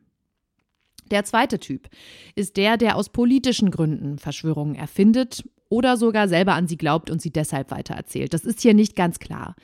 Der 1.11 1.25
zweite 1.25 1.59
Typ 1.59 1.89
ist 2.35 2.57
der, 2.57 2.77
der 2.77 2.95
aus 2.95 3.09
politischen 3.09 3.69
Gründen 3.69 4.17
Verschwörungen 4.17 4.75
erfindet 4.75 5.43
oder 5.69 5.95
sogar 5.97 6.27
selber 6.27 6.53
an 6.53 6.67
sie 6.67 6.77
glaubt 6.77 7.09
und 7.09 7.21
sie 7.21 7.31
deshalb 7.31 7.71
weitererzählt. 7.71 8.33
Das 8.33 8.43
ist 8.43 8.61
hier 8.61 8.73
nicht 8.73 8.95
ganz 8.95 9.19
klar. 9.19 9.55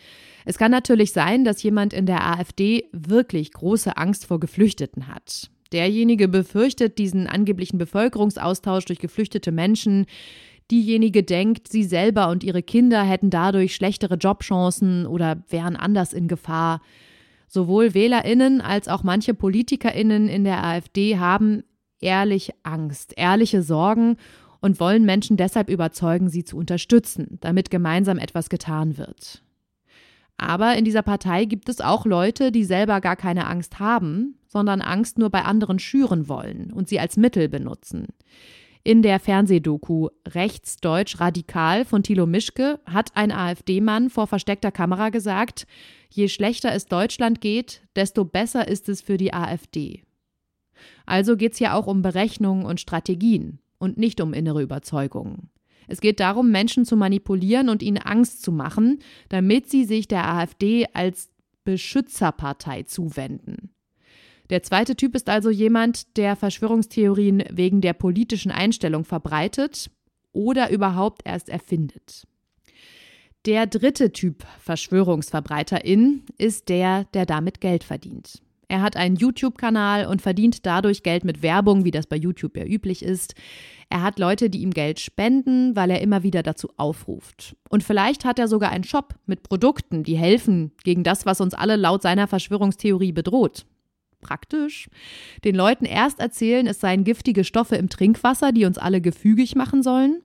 Es 0.45 0.57
kann 0.57 0.71
natürlich 0.71 1.11
sein, 1.11 1.43
dass 1.43 1.63
jemand 1.63 1.93
in 1.93 2.05
der 2.05 2.25
AfD 2.25 2.85
wirklich 2.91 3.51
große 3.51 3.97
Angst 3.97 4.25
vor 4.25 4.39
Geflüchteten 4.39 5.07
hat. 5.07 5.49
Derjenige 5.73 6.29
befürchtet 6.29 6.97
diesen 6.97 7.27
angeblichen 7.27 7.77
Bevölkerungsaustausch 7.77 8.85
durch 8.85 8.99
geflüchtete 8.99 9.51
Menschen. 9.51 10.05
Diejenige 10.71 11.23
denkt, 11.23 11.67
sie 11.67 11.83
selber 11.83 12.29
und 12.29 12.43
ihre 12.43 12.63
Kinder 12.63 13.03
hätten 13.03 13.29
dadurch 13.29 13.75
schlechtere 13.75 14.15
Jobchancen 14.15 15.05
oder 15.05 15.43
wären 15.49 15.75
anders 15.75 16.13
in 16.13 16.27
Gefahr. 16.27 16.81
Sowohl 17.47 17.93
Wählerinnen 17.93 18.61
als 18.61 18.87
auch 18.87 19.03
manche 19.03 19.33
Politikerinnen 19.33 20.27
in 20.27 20.43
der 20.43 20.63
AfD 20.63 21.17
haben 21.17 21.63
ehrlich 21.99 22.51
Angst, 22.63 23.13
ehrliche 23.15 23.63
Sorgen 23.63 24.17
und 24.59 24.79
wollen 24.79 25.05
Menschen 25.05 25.37
deshalb 25.37 25.69
überzeugen, 25.69 26.29
sie 26.29 26.43
zu 26.43 26.57
unterstützen, 26.57 27.37
damit 27.41 27.71
gemeinsam 27.71 28.17
etwas 28.17 28.49
getan 28.49 28.97
wird. 28.97 29.43
Aber 30.37 30.75
in 30.75 30.85
dieser 30.85 31.01
Partei 31.01 31.45
gibt 31.45 31.67
es 31.67 31.81
auch 31.81 32.05
Leute, 32.05 32.51
die 32.51 32.63
selber 32.63 33.01
gar 33.01 33.15
keine 33.15 33.47
Angst 33.47 33.79
haben, 33.79 34.35
sondern 34.47 34.81
Angst 34.81 35.17
nur 35.17 35.31
bei 35.31 35.43
anderen 35.43 35.79
schüren 35.79 36.27
wollen 36.27 36.71
und 36.71 36.87
sie 36.87 36.99
als 36.99 37.17
Mittel 37.17 37.49
benutzen. 37.49 38.07
In 38.83 39.01
der 39.01 39.19
Fernsehdoku 39.19 40.09
Rechtsdeutsch 40.27 41.19
Radikal 41.19 41.83
von 41.83 42.03
Thilo 42.03 42.25
Mischke 42.25 42.79
hat 42.85 43.11
ein 43.15 43.31
AfD-Mann 43.31 44.09
vor 44.09 44.27
versteckter 44.27 44.71
Kamera 44.71 45.09
gesagt, 45.09 45.67
je 46.09 46.27
schlechter 46.27 46.73
es 46.73 46.85
Deutschland 46.85 47.41
geht, 47.41 47.81
desto 47.95 48.25
besser 48.25 48.67
ist 48.67 48.89
es 48.89 49.01
für 49.01 49.17
die 49.17 49.33
AfD. 49.33 50.03
Also 51.05 51.37
geht 51.37 51.53
es 51.53 51.59
ja 51.59 51.73
auch 51.73 51.87
um 51.87 52.01
Berechnungen 52.01 52.65
und 52.65 52.79
Strategien 52.79 53.59
und 53.77 53.97
nicht 53.97 54.21
um 54.21 54.33
innere 54.33 54.61
Überzeugungen. 54.61 55.49
Es 55.87 56.01
geht 56.01 56.19
darum, 56.19 56.51
Menschen 56.51 56.85
zu 56.85 56.97
manipulieren 56.97 57.69
und 57.69 57.81
ihnen 57.81 57.97
Angst 57.97 58.41
zu 58.41 58.51
machen, 58.51 58.99
damit 59.29 59.69
sie 59.69 59.85
sich 59.85 60.07
der 60.07 60.27
AfD 60.27 60.85
als 60.93 61.29
Beschützerpartei 61.63 62.83
zuwenden. 62.83 63.71
Der 64.49 64.63
zweite 64.63 64.95
Typ 64.95 65.15
ist 65.15 65.29
also 65.29 65.49
jemand, 65.49 66.17
der 66.17 66.35
Verschwörungstheorien 66.35 67.43
wegen 67.51 67.81
der 67.81 67.93
politischen 67.93 68.51
Einstellung 68.51 69.03
verbreitet 69.03 69.89
oder 70.31 70.69
überhaupt 70.69 71.21
erst 71.25 71.49
erfindet. 71.49 72.25
Der 73.47 73.65
dritte 73.65 74.11
Typ 74.11 74.43
Verschwörungsverbreiterin 74.59 76.23
ist 76.37 76.67
der, 76.67 77.05
der 77.13 77.25
damit 77.25 77.61
Geld 77.61 77.85
verdient. 77.85 78.41
Er 78.67 78.81
hat 78.81 78.97
einen 78.97 79.15
YouTube-Kanal 79.15 80.05
und 80.07 80.21
verdient 80.21 80.65
dadurch 80.65 81.01
Geld 81.01 81.23
mit 81.23 81.41
Werbung, 81.41 81.85
wie 81.85 81.91
das 81.91 82.07
bei 82.07 82.17
YouTube 82.17 82.57
ja 82.57 82.65
üblich 82.65 83.03
ist. 83.03 83.35
Er 83.89 84.03
hat 84.03 84.19
Leute, 84.19 84.49
die 84.49 84.59
ihm 84.59 84.71
Geld 84.71 84.99
spenden, 84.99 85.77
weil 85.77 85.91
er 85.91 86.01
immer 86.01 86.23
wieder 86.23 86.43
dazu 86.43 86.67
aufruft. 86.75 87.55
Und 87.69 87.85
vielleicht 87.85 88.25
hat 88.25 88.37
er 88.37 88.49
sogar 88.49 88.71
einen 88.71 88.83
Shop 88.83 89.15
mit 89.27 89.43
Produkten, 89.43 90.03
die 90.03 90.17
helfen 90.17 90.73
gegen 90.83 91.05
das, 91.05 91.25
was 91.25 91.39
uns 91.39 91.53
alle 91.53 91.77
laut 91.77 92.01
seiner 92.01 92.27
Verschwörungstheorie 92.27 93.13
bedroht 93.13 93.65
praktisch. 94.19 94.89
Den 95.45 95.55
Leuten 95.55 95.85
erst 95.85 96.19
erzählen, 96.19 96.67
es 96.67 96.81
seien 96.81 97.03
giftige 97.05 97.43
Stoffe 97.43 97.75
im 97.75 97.87
Trinkwasser, 97.87 98.51
die 98.51 98.65
uns 98.65 98.77
alle 98.77 98.99
gefügig 98.99 99.55
machen 99.55 99.83
sollen. 99.83 100.21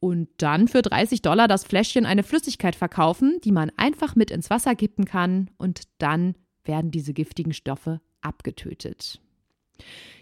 Und 0.00 0.28
dann 0.38 0.68
für 0.68 0.82
30 0.82 1.22
Dollar 1.22 1.48
das 1.48 1.64
Fläschchen 1.64 2.06
eine 2.06 2.22
Flüssigkeit 2.22 2.76
verkaufen, 2.76 3.38
die 3.42 3.52
man 3.52 3.72
einfach 3.76 4.14
mit 4.14 4.30
ins 4.30 4.48
Wasser 4.50 4.74
kippen 4.74 5.04
kann. 5.04 5.50
Und 5.58 5.82
dann 5.98 6.34
werden 6.64 6.90
diese 6.90 7.12
giftigen 7.12 7.52
Stoffe 7.52 8.00
abgetötet. 8.20 9.20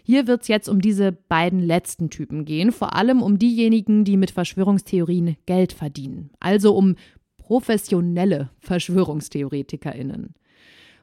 Hier 0.03 0.27
wird 0.27 0.43
es 0.43 0.47
jetzt 0.47 0.69
um 0.69 0.81
diese 0.81 1.11
beiden 1.11 1.59
letzten 1.59 2.09
Typen 2.09 2.45
gehen, 2.45 2.71
vor 2.71 2.95
allem 2.95 3.21
um 3.21 3.37
diejenigen, 3.37 4.05
die 4.05 4.17
mit 4.17 4.31
Verschwörungstheorien 4.31 5.35
Geld 5.45 5.73
verdienen, 5.73 6.31
also 6.39 6.75
um 6.75 6.95
professionelle 7.37 8.49
Verschwörungstheoretikerinnen. 8.59 10.35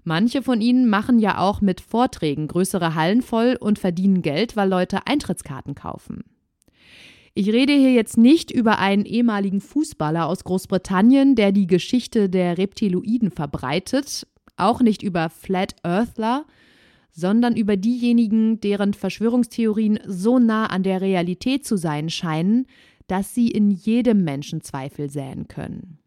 Manche 0.04 0.42
von 0.42 0.60
ihnen 0.60 0.88
machen 0.88 1.18
ja 1.18 1.38
auch 1.38 1.60
mit 1.60 1.80
Vorträgen 1.80 2.46
größere 2.46 2.94
Hallen 2.94 3.22
voll 3.22 3.56
und 3.58 3.78
verdienen 3.78 4.20
Geld, 4.22 4.54
weil 4.54 4.68
Leute 4.68 5.06
Eintrittskarten 5.06 5.74
kaufen. 5.74 6.24
Ich 7.36 7.48
rede 7.48 7.72
hier 7.72 7.92
jetzt 7.92 8.16
nicht 8.16 8.52
über 8.52 8.78
einen 8.78 9.04
ehemaligen 9.04 9.60
Fußballer 9.60 10.26
aus 10.26 10.44
Großbritannien, 10.44 11.34
der 11.34 11.50
die 11.50 11.66
Geschichte 11.66 12.28
der 12.28 12.58
Reptiloiden 12.58 13.32
verbreitet, 13.32 14.26
auch 14.56 14.80
nicht 14.80 15.02
über 15.02 15.28
Flat 15.30 15.74
Earthler, 15.82 16.46
sondern 17.10 17.56
über 17.56 17.76
diejenigen, 17.76 18.60
deren 18.60 18.94
Verschwörungstheorien 18.94 19.98
so 20.06 20.38
nah 20.38 20.66
an 20.66 20.84
der 20.84 21.00
Realität 21.00 21.66
zu 21.66 21.76
sein 21.76 22.08
scheinen, 22.08 22.66
dass 23.08 23.34
sie 23.34 23.48
in 23.48 23.72
jedem 23.72 24.22
Menschen 24.22 24.60
Zweifel 24.60 25.10
säen 25.10 25.48
können. 25.48 25.98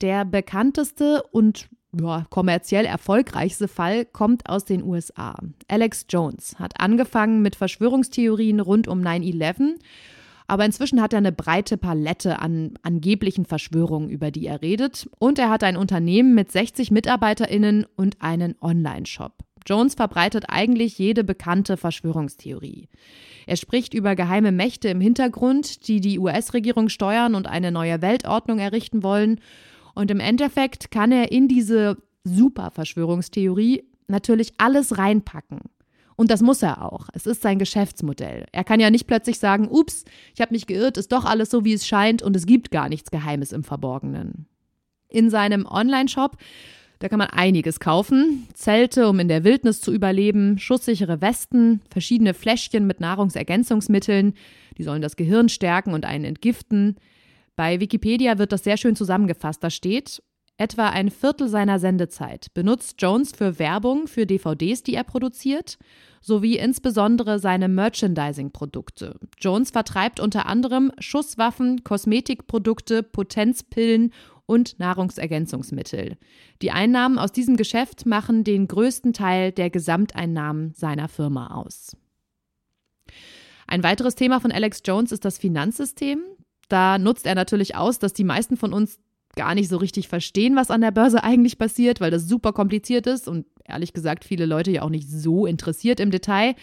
Der 0.00 0.24
bekannteste 0.24 1.22
und 1.32 1.68
ja, 1.98 2.26
kommerziell 2.30 2.84
erfolgreichste 2.84 3.68
Fall 3.68 4.04
kommt 4.04 4.48
aus 4.48 4.64
den 4.64 4.82
USA. 4.82 5.38
Alex 5.68 6.06
Jones 6.08 6.58
hat 6.58 6.80
angefangen 6.80 7.40
mit 7.40 7.56
Verschwörungstheorien 7.56 8.60
rund 8.60 8.88
um 8.88 9.00
9-11, 9.00 9.76
aber 10.46 10.64
inzwischen 10.64 11.00
hat 11.02 11.12
er 11.12 11.18
eine 11.18 11.32
breite 11.32 11.76
Palette 11.76 12.38
an 12.40 12.74
angeblichen 12.82 13.44
Verschwörungen, 13.44 14.10
über 14.10 14.30
die 14.30 14.46
er 14.46 14.62
redet. 14.62 15.08
Und 15.18 15.38
er 15.38 15.50
hat 15.50 15.64
ein 15.64 15.76
Unternehmen 15.76 16.34
mit 16.34 16.52
60 16.52 16.90
MitarbeiterInnen 16.90 17.86
und 17.96 18.16
einen 18.20 18.54
Online-Shop. 18.60 19.32
Jones 19.66 19.94
verbreitet 19.94 20.44
eigentlich 20.48 20.98
jede 20.98 21.24
bekannte 21.24 21.76
Verschwörungstheorie. 21.76 22.88
Er 23.46 23.56
spricht 23.56 23.94
über 23.94 24.14
geheime 24.14 24.52
Mächte 24.52 24.88
im 24.88 25.00
Hintergrund, 25.00 25.88
die 25.88 26.00
die 26.00 26.18
US-Regierung 26.18 26.88
steuern 26.88 27.34
und 27.34 27.48
eine 27.48 27.72
neue 27.72 28.00
Weltordnung 28.00 28.60
errichten 28.60 29.02
wollen 29.02 29.40
und 29.96 30.10
im 30.10 30.20
Endeffekt 30.20 30.90
kann 30.90 31.10
er 31.10 31.32
in 31.32 31.48
diese 31.48 31.96
Superverschwörungstheorie 32.24 33.82
natürlich 34.08 34.52
alles 34.58 34.98
reinpacken. 34.98 35.60
Und 36.16 36.30
das 36.30 36.40
muss 36.40 36.62
er 36.62 36.82
auch. 36.82 37.08
Es 37.12 37.26
ist 37.26 37.42
sein 37.42 37.58
Geschäftsmodell. 37.58 38.46
Er 38.50 38.64
kann 38.64 38.80
ja 38.80 38.90
nicht 38.90 39.06
plötzlich 39.06 39.38
sagen, 39.38 39.68
ups, 39.68 40.04
ich 40.34 40.40
habe 40.40 40.54
mich 40.54 40.66
geirrt, 40.66 40.96
ist 40.96 41.12
doch 41.12 41.24
alles 41.24 41.50
so, 41.50 41.64
wie 41.64 41.74
es 41.74 41.86
scheint 41.86 42.22
und 42.22 42.34
es 42.34 42.46
gibt 42.46 42.70
gar 42.70 42.88
nichts 42.88 43.10
Geheimes 43.10 43.52
im 43.52 43.62
Verborgenen. 43.62 44.46
In 45.08 45.28
seinem 45.28 45.66
Online-Shop, 45.66 46.36
da 46.98 47.08
kann 47.08 47.18
man 47.18 47.28
einiges 47.28 47.80
kaufen. 47.80 48.48
Zelte, 48.54 49.08
um 49.08 49.20
in 49.20 49.28
der 49.28 49.44
Wildnis 49.44 49.82
zu 49.82 49.92
überleben, 49.92 50.58
schusssichere 50.58 51.20
Westen, 51.20 51.82
verschiedene 51.90 52.32
Fläschchen 52.32 52.86
mit 52.86 53.00
Nahrungsergänzungsmitteln, 53.00 54.32
die 54.78 54.82
sollen 54.82 55.02
das 55.02 55.16
Gehirn 55.16 55.50
stärken 55.50 55.92
und 55.92 56.06
einen 56.06 56.24
entgiften, 56.24 56.96
bei 57.56 57.80
Wikipedia 57.80 58.38
wird 58.38 58.52
das 58.52 58.64
sehr 58.64 58.76
schön 58.76 58.96
zusammengefasst. 58.96 59.64
Da 59.64 59.70
steht, 59.70 60.22
etwa 60.58 60.88
ein 60.88 61.10
Viertel 61.10 61.48
seiner 61.48 61.78
Sendezeit 61.78 62.52
benutzt 62.54 62.96
Jones 63.00 63.32
für 63.32 63.58
Werbung 63.58 64.06
für 64.06 64.26
DVDs, 64.26 64.82
die 64.82 64.94
er 64.94 65.04
produziert, 65.04 65.78
sowie 66.20 66.56
insbesondere 66.56 67.38
seine 67.38 67.68
Merchandising-Produkte. 67.68 69.18
Jones 69.38 69.70
vertreibt 69.70 70.18
unter 70.18 70.46
anderem 70.46 70.90
Schusswaffen, 70.98 71.84
Kosmetikprodukte, 71.84 73.02
Potenzpillen 73.02 74.12
und 74.46 74.78
Nahrungsergänzungsmittel. 74.78 76.16
Die 76.62 76.70
Einnahmen 76.70 77.18
aus 77.18 77.32
diesem 77.32 77.56
Geschäft 77.56 78.06
machen 78.06 78.44
den 78.44 78.68
größten 78.68 79.12
Teil 79.12 79.52
der 79.52 79.70
Gesamteinnahmen 79.70 80.72
seiner 80.74 81.08
Firma 81.08 81.54
aus. 81.54 81.96
Ein 83.66 83.82
weiteres 83.82 84.14
Thema 84.14 84.40
von 84.40 84.52
Alex 84.52 84.82
Jones 84.84 85.12
ist 85.12 85.24
das 85.24 85.38
Finanzsystem. 85.38 86.22
Da 86.68 86.98
nutzt 86.98 87.26
er 87.26 87.34
natürlich 87.34 87.76
aus, 87.76 87.98
dass 87.98 88.12
die 88.12 88.24
meisten 88.24 88.56
von 88.56 88.72
uns 88.72 88.98
gar 89.36 89.54
nicht 89.54 89.68
so 89.68 89.76
richtig 89.76 90.08
verstehen, 90.08 90.56
was 90.56 90.70
an 90.70 90.80
der 90.80 90.90
Börse 90.90 91.22
eigentlich 91.22 91.58
passiert, 91.58 92.00
weil 92.00 92.10
das 92.10 92.26
super 92.26 92.52
kompliziert 92.52 93.06
ist 93.06 93.28
und 93.28 93.46
ehrlich 93.64 93.92
gesagt 93.92 94.24
viele 94.24 94.46
Leute 94.46 94.70
ja 94.70 94.82
auch 94.82 94.90
nicht 94.90 95.08
so 95.08 95.46
interessiert 95.46 96.00
im 96.00 96.10
Detail. 96.10 96.54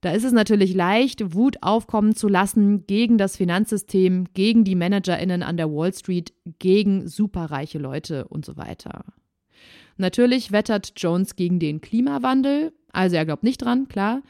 Da 0.00 0.12
ist 0.12 0.24
es 0.24 0.32
natürlich 0.32 0.74
leicht, 0.74 1.34
Wut 1.34 1.56
aufkommen 1.60 2.14
zu 2.14 2.28
lassen 2.28 2.86
gegen 2.86 3.18
das 3.18 3.36
Finanzsystem, 3.36 4.26
gegen 4.32 4.62
die 4.62 4.76
Managerinnen 4.76 5.42
an 5.42 5.56
der 5.56 5.70
Wall 5.72 5.92
Street, 5.92 6.32
gegen 6.60 7.08
superreiche 7.08 7.78
Leute 7.78 8.28
und 8.28 8.44
so 8.44 8.56
weiter. 8.56 9.04
Natürlich 9.96 10.52
wettert 10.52 10.92
Jones 10.96 11.34
gegen 11.34 11.58
den 11.58 11.80
Klimawandel, 11.80 12.72
also 12.92 13.16
er 13.16 13.24
glaubt 13.24 13.42
nicht 13.42 13.58
dran, 13.58 13.88
klar. 13.88 14.22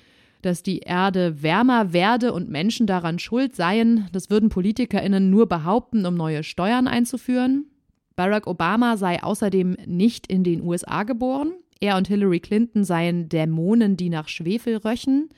Dass 0.43 0.63
die 0.63 0.81
Erde 0.81 1.43
wärmer 1.43 1.93
werde 1.93 2.33
und 2.33 2.49
Menschen 2.49 2.87
daran 2.87 3.19
schuld 3.19 3.57
seien, 3.57 4.09
das 4.13 4.31
würden 4.31 4.51
PolitikerInnen 4.51 5.31
nur 5.31 5.49
behaupten, 5.49 6.07
um 6.07 6.15
neue 6.15 6.45
Steuern 6.45 6.87
einzuführen. 6.87 7.67
Barack 8.15 8.47
Obama 8.47 8.97
sei 8.97 9.23
außerdem 9.23 9.77
nicht 9.87 10.27
in 10.27 10.45
den 10.45 10.63
USA 10.63 11.03
geboren. 11.03 11.53
Er 11.81 11.97
und 11.97 12.09
Hillary 12.09 12.41
Clinton 12.41 12.85
seien 12.85 13.29
Dämonen, 13.29 13.97
die 13.97 14.11
nach 14.11 14.29
Schwefel 14.29 14.77
röchen. 14.77 15.29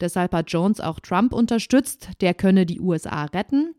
Deshalb 0.00 0.32
hat 0.32 0.50
Jones 0.50 0.80
auch 0.80 1.00
Trump 1.00 1.32
unterstützt, 1.32 2.10
der 2.20 2.34
könne 2.34 2.66
die 2.66 2.80
USA 2.80 3.24
retten. 3.24 3.74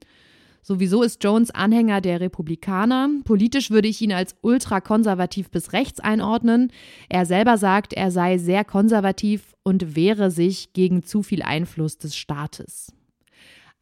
Sowieso 0.62 1.04
ist 1.04 1.24
Jones 1.24 1.52
Anhänger 1.52 2.02
der 2.02 2.20
Republikaner. 2.20 3.10
Politisch 3.24 3.72
würde 3.72 3.88
ich 3.88 4.02
ihn 4.02 4.14
als 4.14 4.36
ultrakonservativ 4.42 5.50
bis 5.50 5.74
rechts 5.74 6.00
einordnen. 6.00 6.72
Er 7.08 7.26
selber 7.26 7.58
sagt, 7.58 7.94
er 7.94 8.12
sei 8.12 8.38
sehr 8.38 8.64
konservativ 8.66 9.56
und 9.64 9.96
wehre 9.96 10.32
sich 10.32 10.74
gegen 10.74 11.04
zu 11.04 11.24
viel 11.24 11.42
Einfluss 11.42 11.98
des 11.98 12.16
Staates. 12.16 12.94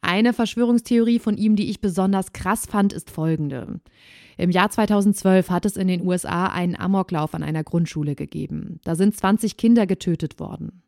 Eine 0.00 0.32
Verschwörungstheorie 0.32 1.18
von 1.18 1.36
ihm, 1.36 1.56
die 1.56 1.70
ich 1.70 1.80
besonders 1.80 2.32
krass 2.32 2.66
fand, 2.66 2.92
ist 2.92 3.10
folgende. 3.10 3.80
Im 4.36 4.50
Jahr 4.50 4.70
2012 4.70 5.50
hat 5.50 5.66
es 5.66 5.76
in 5.76 5.88
den 5.88 6.06
USA 6.06 6.46
einen 6.46 6.76
Amoklauf 6.76 7.34
an 7.34 7.42
einer 7.42 7.64
Grundschule 7.64 8.14
gegeben. 8.14 8.78
Da 8.84 8.94
sind 8.94 9.16
20 9.16 9.56
Kinder 9.56 9.86
getötet 9.86 10.38
worden. 10.38 10.82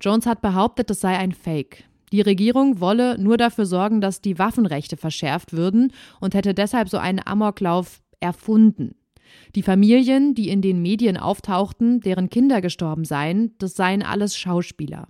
Jones 0.00 0.24
hat 0.24 0.40
behauptet, 0.40 0.90
es 0.90 1.00
sei 1.00 1.18
ein 1.18 1.32
Fake. 1.32 1.84
Die 2.12 2.20
Regierung 2.20 2.80
wolle 2.80 3.18
nur 3.18 3.36
dafür 3.36 3.66
sorgen, 3.66 4.00
dass 4.00 4.20
die 4.20 4.38
Waffenrechte 4.38 4.96
verschärft 4.96 5.52
würden 5.52 5.92
und 6.20 6.34
hätte 6.34 6.54
deshalb 6.54 6.88
so 6.88 6.98
einen 6.98 7.20
Amoklauf 7.24 8.00
erfunden. 8.20 8.94
Die 9.54 9.62
Familien, 9.62 10.34
die 10.34 10.48
in 10.48 10.62
den 10.62 10.80
Medien 10.80 11.16
auftauchten, 11.16 12.00
deren 12.00 12.30
Kinder 12.30 12.60
gestorben 12.60 13.04
seien, 13.04 13.54
das 13.58 13.74
seien 13.74 14.02
alles 14.02 14.36
Schauspieler. 14.36 15.08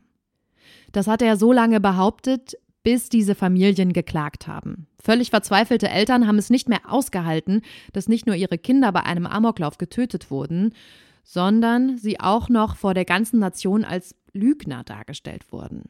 Das 0.92 1.06
hat 1.06 1.22
er 1.22 1.36
so 1.36 1.52
lange 1.52 1.80
behauptet, 1.80 2.56
bis 2.82 3.08
diese 3.08 3.34
Familien 3.34 3.92
geklagt 3.92 4.46
haben. 4.46 4.86
Völlig 5.02 5.30
verzweifelte 5.30 5.88
Eltern 5.88 6.26
haben 6.26 6.38
es 6.38 6.50
nicht 6.50 6.68
mehr 6.68 6.80
ausgehalten, 6.88 7.62
dass 7.92 8.08
nicht 8.08 8.26
nur 8.26 8.34
ihre 8.36 8.58
Kinder 8.58 8.92
bei 8.92 9.02
einem 9.02 9.26
Amoklauf 9.26 9.78
getötet 9.78 10.30
wurden, 10.30 10.72
sondern 11.22 11.98
sie 11.98 12.20
auch 12.20 12.48
noch 12.48 12.76
vor 12.76 12.94
der 12.94 13.04
ganzen 13.04 13.38
Nation 13.38 13.84
als 13.84 14.14
Lügner 14.32 14.84
dargestellt 14.84 15.52
wurden. 15.52 15.84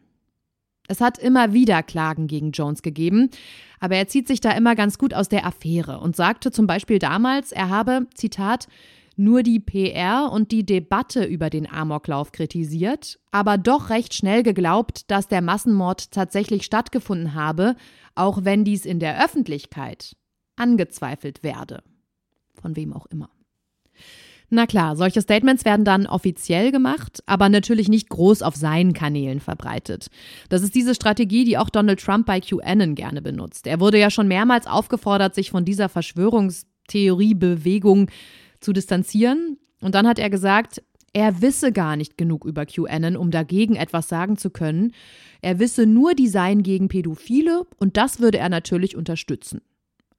Es 0.89 1.01
hat 1.01 1.19
immer 1.19 1.53
wieder 1.53 1.83
Klagen 1.83 2.27
gegen 2.27 2.51
Jones 2.51 2.83
gegeben, 2.83 3.31
aber 3.79 3.97
er 3.97 4.09
zieht 4.09 4.27
sich 4.27 4.41
da 4.41 4.53
immer 4.53 4.75
ganz 4.75 4.99
gut 4.99 5.15
aus 5.15 5.29
der 5.29 5.47
Affäre 5.47 6.01
und 6.01 6.17
sagte 6.17 6.51
zum 6.51 6.67
Beispiel 6.67 6.99
damals, 6.99 7.53
er 7.53 7.69
habe, 7.69 8.07
Zitat, 8.15 8.69
nur 9.17 9.43
die 9.43 9.61
PR 9.61 10.31
und 10.33 10.53
die 10.53 10.65
Debatte 10.65 11.25
über 11.25 11.51
den 11.51 11.69
Amoklauf 11.69 12.33
kritisiert, 12.33 13.19
aber 13.33 13.59
doch 13.59 13.91
recht 13.91 14.15
schnell 14.15 14.43
geglaubt, 14.43 15.11
dass 15.11 15.27
der 15.27 15.43
Massenmord 15.43 16.13
tatsächlich 16.13 16.65
stattgefunden 16.65 17.35
habe, 17.35 17.75
auch 18.15 18.45
wenn 18.45 18.65
dies 18.65 18.87
in 18.87 19.01
der 19.01 19.23
Öffentlichkeit 19.23 20.17
angezweifelt 20.57 21.43
werde. 21.43 21.83
Von 22.61 22.77
wem 22.77 22.93
auch 22.93 23.07
immer. 23.07 23.29
Na 24.51 24.67
klar, 24.67 24.97
solche 24.97 25.21
Statements 25.21 25.67
werden 25.67 25.85
dann 25.85 26.07
offiziell 26.07 26.73
gemacht, 26.73 27.23
aber 27.27 27.51
natürlich 27.51 27.89
nicht 27.89 28.09
groß 28.09 28.41
auf 28.41 28.57
seinen 28.57 28.95
Kanälen 28.95 29.41
verbreitet. 29.41 30.09
Das 30.49 30.63
ist 30.63 30.75
diese 30.75 30.95
Strategie, 30.95 31.45
die 31.45 31.59
auch 31.59 31.69
Donald 31.69 32.01
Trump 32.01 32.25
bei 32.25 32.41
QAnon 32.41 32.95
gerne 32.95 33.21
benutzt. 33.21 33.67
Er 33.67 33.79
wurde 33.79 33.99
ja 33.99 34.11
schon 34.11 34.27
mehrmals 34.27 34.67
aufgefordert, 34.67 35.35
sich 35.35 35.51
von 35.51 35.67
dieser 35.67 35.91
Verschwörungstheoriebewegung 35.91 38.11
zu 38.61 38.73
distanzieren. 38.73 39.59
Und 39.83 39.95
dann 39.95 40.09
hat 40.09 40.19
er 40.19 40.31
gesagt, 40.31 40.83
er 41.13 41.43
wisse 41.43 41.71
gar 41.71 41.97
nicht 41.97 42.17
genug 42.17 42.47
über 42.47 42.65
QAnon, 42.65 43.17
um 43.17 43.31
dagegen 43.31 43.77
etwas 43.77 44.09
sagen 44.09 44.39
zu 44.39 44.49
können. 44.49 44.93
Er 45.43 45.59
wisse 45.59 45.85
nur, 45.85 46.15
die 46.15 46.29
seien 46.29 46.63
gegen 46.63 46.89
Pädophile 46.89 47.67
und 47.79 47.99
das 47.99 48.21
würde 48.21 48.39
er 48.39 48.49
natürlich 48.49 48.97
unterstützen. 48.97 49.61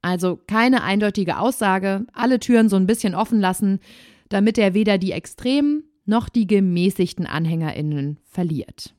Also 0.02 0.38
keine 0.46 0.82
eindeutige 0.82 1.38
Aussage, 1.38 2.06
alle 2.12 2.40
Türen 2.40 2.68
so 2.68 2.76
ein 2.76 2.86
bisschen 2.86 3.14
offen 3.14 3.40
lassen 3.40 3.80
damit 4.30 4.56
er 4.56 4.72
weder 4.72 4.96
die 4.96 5.12
extremen 5.12 5.84
noch 6.06 6.30
die 6.30 6.46
gemäßigten 6.46 7.26
Anhängerinnen 7.26 8.18
verliert. 8.24 8.94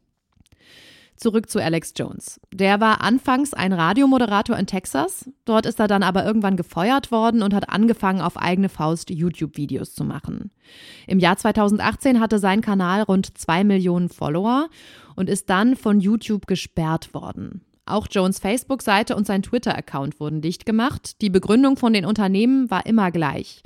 Zurück 1.21 1.51
zu 1.51 1.61
Alex 1.61 1.93
Jones. 1.95 2.41
Der 2.51 2.81
war 2.81 3.01
anfangs 3.01 3.53
ein 3.53 3.73
Radiomoderator 3.73 4.57
in 4.57 4.65
Texas. 4.65 5.29
Dort 5.45 5.67
ist 5.67 5.79
er 5.79 5.87
dann 5.87 6.01
aber 6.01 6.25
irgendwann 6.25 6.57
gefeuert 6.57 7.11
worden 7.11 7.43
und 7.43 7.53
hat 7.53 7.69
angefangen, 7.69 8.21
auf 8.21 8.37
eigene 8.37 8.69
Faust 8.69 9.11
YouTube-Videos 9.11 9.93
zu 9.93 10.03
machen. 10.03 10.49
Im 11.05 11.19
Jahr 11.19 11.37
2018 11.37 12.19
hatte 12.19 12.39
sein 12.39 12.61
Kanal 12.61 13.03
rund 13.03 13.37
zwei 13.37 13.63
Millionen 13.63 14.09
Follower 14.09 14.67
und 15.15 15.29
ist 15.29 15.51
dann 15.51 15.75
von 15.75 15.99
YouTube 15.99 16.47
gesperrt 16.47 17.13
worden. 17.13 17.61
Auch 17.85 18.07
Jones 18.09 18.39
Facebook-Seite 18.39 19.15
und 19.15 19.27
sein 19.27 19.43
Twitter-Account 19.43 20.19
wurden 20.19 20.41
dicht 20.41 20.65
gemacht. 20.65 21.21
Die 21.21 21.29
Begründung 21.29 21.77
von 21.77 21.93
den 21.93 22.05
Unternehmen 22.05 22.71
war 22.71 22.87
immer 22.87 23.11
gleich. 23.11 23.61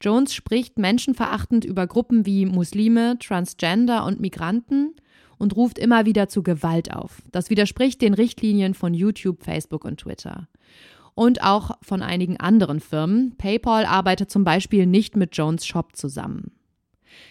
Jones 0.00 0.34
spricht 0.34 0.78
menschenverachtend 0.78 1.64
über 1.64 1.86
Gruppen 1.86 2.26
wie 2.26 2.46
Muslime, 2.46 3.18
Transgender 3.18 4.04
und 4.04 4.20
Migranten 4.20 4.94
und 5.38 5.56
ruft 5.56 5.78
immer 5.78 6.06
wieder 6.06 6.28
zu 6.28 6.42
Gewalt 6.42 6.94
auf. 6.94 7.22
Das 7.32 7.50
widerspricht 7.50 8.00
den 8.02 8.14
Richtlinien 8.14 8.74
von 8.74 8.94
YouTube, 8.94 9.42
Facebook 9.42 9.84
und 9.84 10.00
Twitter. 10.00 10.48
Und 11.14 11.42
auch 11.42 11.78
von 11.82 12.02
einigen 12.02 12.38
anderen 12.38 12.80
Firmen. 12.80 13.34
PayPal 13.38 13.86
arbeitet 13.86 14.30
zum 14.30 14.44
Beispiel 14.44 14.86
nicht 14.86 15.16
mit 15.16 15.36
Jones 15.36 15.66
Shop 15.66 15.96
zusammen. 15.96 16.52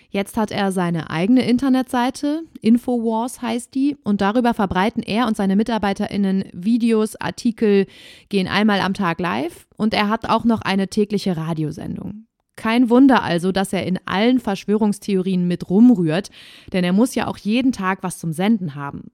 Jetzt 0.10 0.38
hat 0.38 0.50
er 0.50 0.72
seine 0.72 1.10
eigene 1.10 1.48
Internetseite, 1.48 2.44
Infowars 2.62 3.42
heißt 3.42 3.76
die, 3.76 3.98
und 4.04 4.22
darüber 4.22 4.54
verbreiten 4.54 5.04
er 5.04 5.28
und 5.28 5.36
seine 5.36 5.56
MitarbeiterInnen 5.56 6.46
Videos, 6.54 7.16
Artikel, 7.18 7.86
gehen 8.30 8.48
einmal 8.48 8.80
am 8.80 8.94
Tag 8.94 9.20
live 9.20 9.68
und 9.78 9.94
er 9.94 10.10
hat 10.10 10.28
auch 10.30 10.46
noch 10.46 10.62
eine 10.62 10.88
tägliche 10.88 11.38
Radiosendung. 11.38 12.26
Kein 12.56 12.90
Wunder 12.90 13.24
also, 13.24 13.52
dass 13.52 13.74
er 13.74 13.86
in 13.86 14.00
allen 14.06 14.40
Verschwörungstheorien 14.40 15.48
mit 15.48 15.70
rumrührt, 15.70 16.30
denn 16.72 16.84
er 16.84 16.94
muss 16.94 17.16
ja 17.16 17.28
auch 17.28 17.38
jeden 17.38 17.72
Tag 17.72 18.02
was 18.02 18.18
zum 18.18 18.32
Senden 18.32 18.76
haben. 18.76 19.12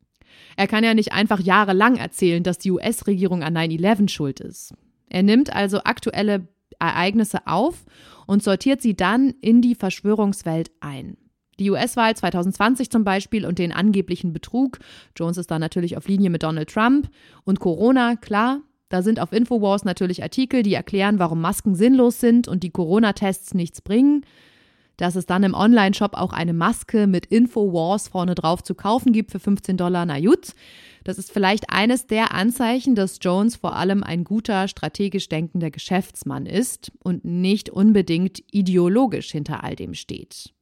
Er 0.55 0.67
kann 0.67 0.83
ja 0.83 0.93
nicht 0.93 1.11
einfach 1.13 1.39
jahrelang 1.39 1.97
erzählen, 1.97 2.43
dass 2.43 2.57
die 2.57 2.71
US-Regierung 2.71 3.43
an 3.43 3.57
9-11 3.57 4.09
schuld 4.09 4.39
ist. 4.39 4.73
Er 5.09 5.23
nimmt 5.23 5.53
also 5.53 5.83
aktuelle 5.83 6.47
Ereignisse 6.79 7.47
auf 7.47 7.85
und 8.27 8.43
sortiert 8.43 8.81
sie 8.81 8.95
dann 8.95 9.33
in 9.41 9.61
die 9.61 9.75
Verschwörungswelt 9.75 10.71
ein. 10.79 11.17
Die 11.59 11.69
US-Wahl 11.69 12.15
2020 12.15 12.89
zum 12.89 13.03
Beispiel 13.03 13.45
und 13.45 13.59
den 13.59 13.71
angeblichen 13.71 14.33
Betrug. 14.33 14.79
Jones 15.15 15.37
ist 15.37 15.51
da 15.51 15.59
natürlich 15.59 15.95
auf 15.95 16.07
Linie 16.07 16.29
mit 16.29 16.43
Donald 16.43 16.69
Trump. 16.69 17.09
Und 17.43 17.59
Corona, 17.59 18.15
klar, 18.15 18.61
da 18.91 19.01
sind 19.01 19.21
auf 19.21 19.31
Infowars 19.31 19.85
natürlich 19.85 20.21
Artikel, 20.21 20.63
die 20.63 20.73
erklären, 20.73 21.17
warum 21.17 21.39
Masken 21.39 21.75
sinnlos 21.75 22.19
sind 22.19 22.49
und 22.49 22.61
die 22.61 22.71
Corona-Tests 22.71 23.53
nichts 23.53 23.81
bringen. 23.81 24.25
Dass 24.97 25.15
es 25.15 25.25
dann 25.25 25.43
im 25.43 25.53
Online-Shop 25.53 26.13
auch 26.13 26.33
eine 26.33 26.51
Maske 26.51 27.07
mit 27.07 27.25
Infowars 27.25 28.09
vorne 28.09 28.35
drauf 28.35 28.61
zu 28.63 28.75
kaufen 28.75 29.13
gibt 29.13 29.31
für 29.31 29.39
15 29.39 29.77
Dollar, 29.77 30.05
na 30.05 30.19
gut. 30.19 30.53
Das 31.05 31.17
ist 31.17 31.31
vielleicht 31.31 31.69
eines 31.69 32.05
der 32.05 32.33
Anzeichen, 32.33 32.93
dass 32.93 33.19
Jones 33.21 33.55
vor 33.55 33.77
allem 33.77 34.03
ein 34.03 34.25
guter, 34.25 34.67
strategisch 34.67 35.29
denkender 35.29 35.71
Geschäftsmann 35.71 36.45
ist 36.45 36.91
und 37.01 37.23
nicht 37.23 37.69
unbedingt 37.69 38.43
ideologisch 38.51 39.31
hinter 39.31 39.63
all 39.63 39.77
dem 39.77 39.93
steht. 39.93 40.53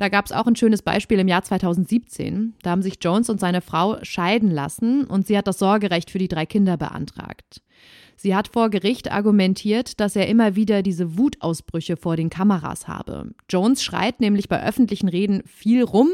Da 0.00 0.08
gab 0.08 0.24
es 0.24 0.32
auch 0.32 0.46
ein 0.46 0.56
schönes 0.56 0.80
Beispiel 0.80 1.18
im 1.18 1.28
Jahr 1.28 1.42
2017. 1.42 2.54
Da 2.62 2.70
haben 2.70 2.80
sich 2.80 2.94
Jones 3.02 3.28
und 3.28 3.38
seine 3.38 3.60
Frau 3.60 4.02
scheiden 4.02 4.50
lassen 4.50 5.04
und 5.04 5.26
sie 5.26 5.36
hat 5.36 5.46
das 5.46 5.58
Sorgerecht 5.58 6.10
für 6.10 6.16
die 6.16 6.26
drei 6.26 6.46
Kinder 6.46 6.78
beantragt. 6.78 7.60
Sie 8.16 8.34
hat 8.34 8.48
vor 8.48 8.70
Gericht 8.70 9.12
argumentiert, 9.12 10.00
dass 10.00 10.16
er 10.16 10.26
immer 10.26 10.56
wieder 10.56 10.82
diese 10.82 11.18
Wutausbrüche 11.18 11.98
vor 11.98 12.16
den 12.16 12.30
Kameras 12.30 12.88
habe. 12.88 13.34
Jones 13.50 13.82
schreit 13.82 14.20
nämlich 14.20 14.48
bei 14.48 14.66
öffentlichen 14.66 15.08
Reden 15.08 15.42
viel 15.44 15.82
rum. 15.82 16.08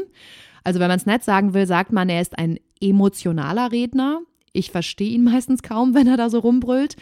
Also 0.65 0.81
wenn 0.81 0.89
man 0.89 0.97
es 0.97 1.05
nett 1.05 1.23
sagen 1.23 1.53
will, 1.53 1.65
sagt 1.65 1.93
man, 1.93 2.09
er 2.09 2.19
ist 2.19 2.37
ein 2.37 2.59
emotionaler 2.81 3.71
Redner. 3.71 4.19
Ich 4.51 4.69
verstehe 4.69 5.11
ihn 5.11 5.23
meistens 5.31 5.63
kaum, 5.63 5.95
wenn 5.95 6.07
er 6.07 6.17
da 6.17 6.29
so 6.29 6.39
rumbrüllt. 6.39 6.97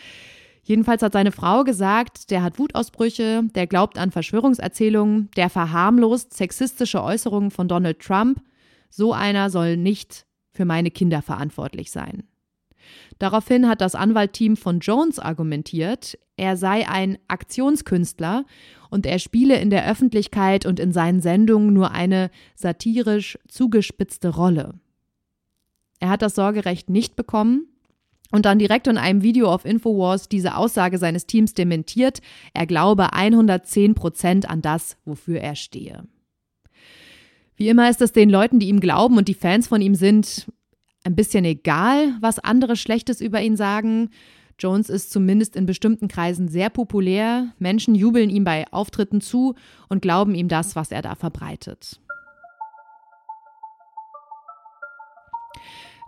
Jedenfalls 0.67 1.03
hat 1.03 1.13
seine 1.13 1.31
Frau 1.31 1.63
gesagt, 1.63 2.31
der 2.31 2.41
hat 2.41 2.57
Wutausbrüche, 2.57 3.43
der 3.53 3.67
glaubt 3.67 3.99
an 3.99 4.09
Verschwörungserzählungen, 4.09 5.29
der 5.37 5.51
verharmlost 5.51 6.33
sexistische 6.33 7.03
Äußerungen 7.03 7.51
von 7.51 7.67
Donald 7.67 7.99
Trump. 7.99 8.41
So 8.89 9.13
einer 9.13 9.51
soll 9.51 9.77
nicht 9.77 10.25
für 10.51 10.65
meine 10.65 10.89
Kinder 10.89 11.21
verantwortlich 11.21 11.91
sein. 11.91 12.23
Daraufhin 13.19 13.67
hat 13.67 13.79
das 13.79 13.93
Anwaltteam 13.93 14.57
von 14.57 14.79
Jones 14.79 15.19
argumentiert, 15.19 16.17
er 16.35 16.57
sei 16.57 16.89
ein 16.89 17.19
Aktionskünstler 17.27 18.43
und 18.89 19.05
er 19.05 19.19
spiele 19.19 19.59
in 19.59 19.69
der 19.69 19.87
Öffentlichkeit 19.87 20.65
und 20.65 20.79
in 20.79 20.91
seinen 20.91 21.21
Sendungen 21.21 21.73
nur 21.73 21.91
eine 21.91 22.31
satirisch 22.55 23.37
zugespitzte 23.47 24.29
Rolle. 24.29 24.73
Er 25.99 26.09
hat 26.09 26.23
das 26.23 26.35
Sorgerecht 26.35 26.89
nicht 26.89 27.15
bekommen 27.15 27.67
und 28.35 28.45
dann 28.45 28.59
direkt 28.59 28.87
in 28.87 28.97
einem 28.97 29.23
Video 29.23 29.49
auf 29.49 29.63
Infowars 29.63 30.27
diese 30.27 30.57
Aussage 30.57 30.97
seines 30.97 31.25
Teams 31.25 31.53
dementiert, 31.53 32.19
er 32.53 32.65
glaube 32.65 33.13
110 33.13 33.95
Prozent 33.95 34.49
an 34.49 34.61
das, 34.61 34.97
wofür 35.05 35.39
er 35.39 35.55
stehe. 35.55 36.03
Wie 37.55 37.69
immer 37.69 37.89
ist 37.89 38.01
es 38.01 38.11
den 38.11 38.29
Leuten, 38.29 38.59
die 38.59 38.67
ihm 38.67 38.81
glauben 38.81 39.17
und 39.17 39.29
die 39.29 39.33
Fans 39.33 39.69
von 39.69 39.81
ihm 39.81 39.95
sind, 39.95 40.47
ein 41.05 41.15
bisschen 41.15 41.45
egal, 41.45 42.13
was 42.19 42.39
andere 42.39 42.75
Schlechtes 42.75 43.21
über 43.21 43.41
ihn 43.41 43.55
sagen. 43.55 44.09
Jones 44.59 44.89
ist 44.89 45.11
zumindest 45.11 45.55
in 45.55 45.65
bestimmten 45.65 46.09
Kreisen 46.09 46.49
sehr 46.49 46.69
populär. 46.69 47.53
Menschen 47.57 47.95
jubeln 47.95 48.29
ihm 48.29 48.43
bei 48.43 48.65
Auftritten 48.71 49.21
zu 49.21 49.55
und 49.87 50.01
glauben 50.01 50.35
ihm 50.35 50.49
das, 50.49 50.75
was 50.75 50.91
er 50.91 51.01
da 51.01 51.15
verbreitet. 51.15 52.01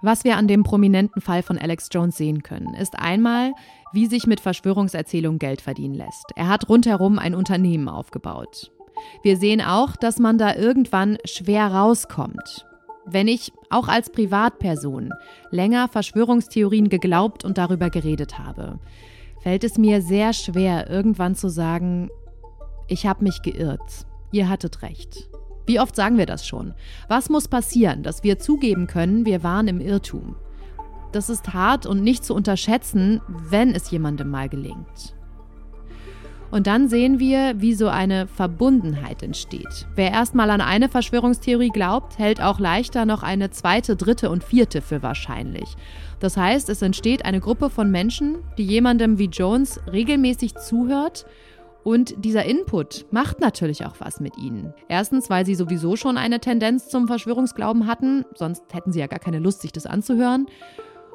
Was 0.01 0.23
wir 0.23 0.37
an 0.37 0.47
dem 0.47 0.63
prominenten 0.63 1.21
Fall 1.21 1.41
von 1.41 1.57
Alex 1.57 1.89
Jones 1.91 2.17
sehen 2.17 2.43
können, 2.43 2.75
ist 2.75 2.99
einmal, 2.99 3.53
wie 3.93 4.05
sich 4.05 4.27
mit 4.27 4.39
Verschwörungserzählungen 4.39 5.39
Geld 5.39 5.61
verdienen 5.61 5.95
lässt. 5.95 6.25
Er 6.35 6.47
hat 6.47 6.69
rundherum 6.69 7.17
ein 7.17 7.33
Unternehmen 7.33 7.89
aufgebaut. 7.89 8.71
Wir 9.23 9.37
sehen 9.37 9.61
auch, 9.61 9.95
dass 9.95 10.19
man 10.19 10.37
da 10.37 10.55
irgendwann 10.55 11.17
schwer 11.25 11.67
rauskommt. 11.67 12.65
Wenn 13.05 13.27
ich 13.27 13.53
auch 13.69 13.87
als 13.87 14.11
Privatperson 14.11 15.11
länger 15.49 15.87
Verschwörungstheorien 15.87 16.89
geglaubt 16.89 17.45
und 17.45 17.57
darüber 17.57 17.89
geredet 17.89 18.37
habe, 18.37 18.79
fällt 19.39 19.63
es 19.63 19.77
mir 19.77 20.01
sehr 20.01 20.33
schwer, 20.33 20.89
irgendwann 20.89 21.35
zu 21.35 21.49
sagen, 21.49 22.09
ich 22.87 23.05
habe 23.05 23.23
mich 23.23 23.41
geirrt, 23.41 24.05
ihr 24.31 24.49
hattet 24.49 24.81
recht. 24.81 25.29
Wie 25.67 25.81
oft 25.81 25.95
sagen 25.95 26.17
wir 26.17 26.25
das 26.25 26.47
schon? 26.47 26.73
Was 27.09 27.29
muss 27.29 27.49
passieren, 27.49 28.01
dass 28.01 28.23
wir 28.23 28.39
zugeben 28.39 28.87
können, 28.87 29.25
wir 29.25 29.43
waren 29.43 29.67
im 29.67 29.81
Irrtum? 29.81 30.37
Das 31.11 31.29
ist 31.29 31.53
hart 31.53 31.85
und 31.85 32.03
nicht 32.03 32.23
zu 32.23 32.33
unterschätzen, 32.33 33.21
wenn 33.27 33.75
es 33.75 33.91
jemandem 33.91 34.29
mal 34.29 34.47
gelingt. 34.49 35.13
Und 36.49 36.67
dann 36.67 36.87
sehen 36.87 37.19
wir, 37.19 37.55
wie 37.57 37.73
so 37.73 37.89
eine 37.89 38.27
Verbundenheit 38.27 39.21
entsteht. 39.21 39.85
Wer 39.95 40.11
erstmal 40.11 40.49
an 40.49 40.61
eine 40.61 40.87
Verschwörungstheorie 40.87 41.69
glaubt, 41.69 42.17
hält 42.17 42.41
auch 42.41 42.59
leichter 42.59 43.05
noch 43.05 43.21
eine 43.21 43.49
zweite, 43.49 43.97
dritte 43.97 44.29
und 44.29 44.45
vierte 44.45 44.81
für 44.81 45.03
wahrscheinlich. 45.03 45.75
Das 46.21 46.37
heißt, 46.37 46.69
es 46.69 46.81
entsteht 46.81 47.25
eine 47.25 47.41
Gruppe 47.41 47.69
von 47.69 47.91
Menschen, 47.91 48.37
die 48.57 48.65
jemandem 48.65 49.19
wie 49.19 49.25
Jones 49.25 49.81
regelmäßig 49.91 50.55
zuhört 50.55 51.25
und 51.87 52.25
dieser 52.25 52.43
Input 52.43 53.05
macht 53.11 53.39
natürlich 53.39 53.85
auch 53.85 53.95
was 53.99 54.19
mit 54.19 54.37
ihnen. 54.37 54.73
Erstens, 54.89 55.29
weil 55.29 55.45
sie 55.45 55.55
sowieso 55.55 55.95
schon 55.95 56.17
eine 56.17 56.41
Tendenz 56.41 56.89
zum 56.89 57.07
Verschwörungsglauben 57.07 57.87
hatten, 57.87 58.25
sonst 58.35 58.63
hätten 58.73 58.91
sie 58.91 58.99
ja 58.99 59.07
gar 59.07 59.19
keine 59.19 59.39
Lust, 59.39 59.61
sich 59.61 59.71
das 59.71 59.85
anzuhören. 59.85 60.47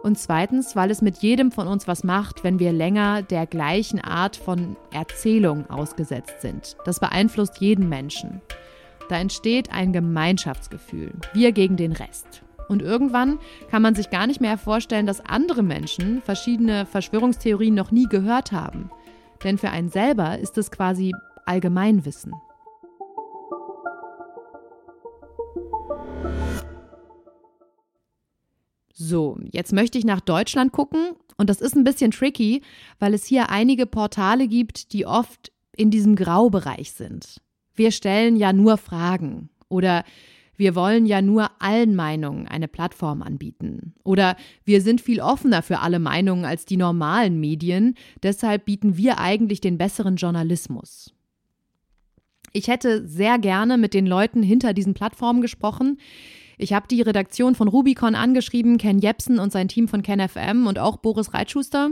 Und 0.03 0.19
zweitens, 0.19 0.75
weil 0.75 0.91
es 0.91 1.03
mit 1.03 1.19
jedem 1.19 1.53
von 1.53 1.69
uns 1.69 1.87
was 1.89 2.05
macht, 2.05 2.43
wenn 2.43 2.59
wir 2.59 2.73
länger 2.73 3.21
der 3.21 3.47
gleichen 3.47 4.01
Art 4.01 4.35
von 4.35 4.79
Erzählung 4.91 5.69
ausgesetzt 5.69 6.41
sind. 6.41 6.79
Das 6.87 7.01
beeinflusst 7.01 7.59
jeden 7.59 7.91
Menschen. 7.91 8.41
Da 9.11 9.19
entsteht 9.19 9.71
ein 9.75 9.93
Gemeinschaftsgefühl, 9.93 11.13
wir 11.35 11.53
gegen 11.53 11.77
den 11.77 11.93
Rest. 11.93 12.45
Und 12.69 12.81
irgendwann 12.81 13.39
kann 13.71 13.83
man 13.83 13.95
sich 13.95 14.09
gar 14.09 14.27
nicht 14.27 14.41
mehr 14.41 14.57
vorstellen, 14.57 15.05
dass 15.05 15.21
andere 15.21 15.63
Menschen 15.63 16.23
verschiedene 16.23 16.87
Verschwörungstheorien 16.87 17.75
noch 17.75 17.91
nie 17.91 18.07
gehört 18.09 18.53
haben. 18.53 18.91
Denn 19.45 19.59
für 19.59 19.71
einen 19.71 19.89
selber 19.89 20.39
ist 20.39 20.57
es 20.59 20.71
quasi 20.71 21.13
Allgemeinwissen. 21.47 22.33
So, 28.95 29.39
jetzt 29.51 29.73
möchte 29.73 29.99
ich 29.99 30.05
nach 30.05 30.21
Deutschland 30.21 30.73
gucken 30.73 31.13
und 31.37 31.51
das 31.51 31.61
ist 31.61 31.75
ein 31.75 31.83
bisschen 31.83 32.13
tricky, 32.13 32.63
weil 33.01 33.15
es 33.15 33.25
hier 33.25 33.51
einige 33.51 33.87
Portale 33.87 34.47
gibt, 34.47 34.93
die 34.93 35.07
oft 35.07 35.51
in 35.77 35.91
diesem 35.91 36.15
Graubereich 36.15 36.93
sind. 36.93 37.41
Wir 37.75 37.91
stellen 37.91 38.37
ja 38.37 38.53
nur 38.53 38.77
Fragen 38.77 39.49
oder 39.69 40.05
wir 40.63 40.77
wollen 40.77 41.07
ja 41.07 41.21
nur 41.21 41.51
allen 41.59 41.97
Meinungen 41.97 42.47
eine 42.47 42.69
Plattform 42.69 43.21
anbieten. 43.21 43.95
Oder 44.05 44.37
wir 44.65 44.81
sind 44.81 45.01
viel 45.01 45.21
offener 45.21 45.61
für 45.61 45.81
alle 45.81 45.99
Meinungen 45.99 46.45
als 46.45 46.67
die 46.67 46.77
normalen 46.77 47.41
Medien, 47.41 47.97
deshalb 48.23 48.67
bieten 48.67 48.97
wir 48.97 49.19
eigentlich 49.19 49.61
den 49.61 49.77
besseren 49.77 50.15
Journalismus. 50.15 51.13
Ich 52.53 52.69
hätte 52.69 53.05
sehr 53.09 53.41
gerne 53.41 53.77
mit 53.77 53.93
den 53.93 54.07
Leuten 54.07 54.45
hinter 54.45 54.73
diesen 54.73 54.95
Plattformen 54.95 55.43
gesprochen, 55.43 55.99
ich 56.59 56.73
habe 56.73 56.87
die 56.87 57.03
Redaktion 57.03 57.57
von 57.57 57.67
Rubicon 57.67 58.15
angeschrieben, 58.15 58.79
Ken 58.79 59.01
Jepsen 59.01 59.41
und 59.41 59.51
sein 59.51 59.67
Team 59.67 59.89
von 59.89 60.05
KenFM 60.05 60.69
und 60.69 60.79
auch 60.79 60.99
Boris 60.99 61.35
Reitschuster. 61.35 61.91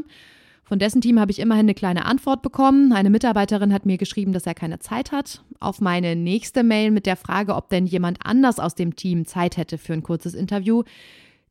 Von 0.71 0.79
dessen 0.79 1.01
Team 1.01 1.19
habe 1.19 1.33
ich 1.33 1.41
immerhin 1.41 1.65
eine 1.65 1.75
kleine 1.75 2.05
Antwort 2.05 2.43
bekommen. 2.43 2.93
Eine 2.93 3.11
Mitarbeiterin 3.11 3.73
hat 3.73 3.87
mir 3.87 3.99
geschrieben, 3.99 4.33
dass 4.33 4.47
er 4.47 4.55
keine 4.55 4.79
Zeit 4.79 5.11
hat. 5.11 5.43
Auf 5.59 5.81
meine 5.81 6.15
nächste 6.15 6.63
Mail 6.63 6.93
mit 6.93 7.07
der 7.07 7.17
Frage, 7.17 7.57
ob 7.57 7.71
denn 7.71 7.87
jemand 7.87 8.19
anders 8.23 8.61
aus 8.61 8.77
dem 8.77 8.95
Team 8.95 9.27
Zeit 9.27 9.57
hätte 9.57 9.79
für 9.79 9.95
ein 9.95 10.05
kurzes 10.05 10.33
Interview, 10.33 10.85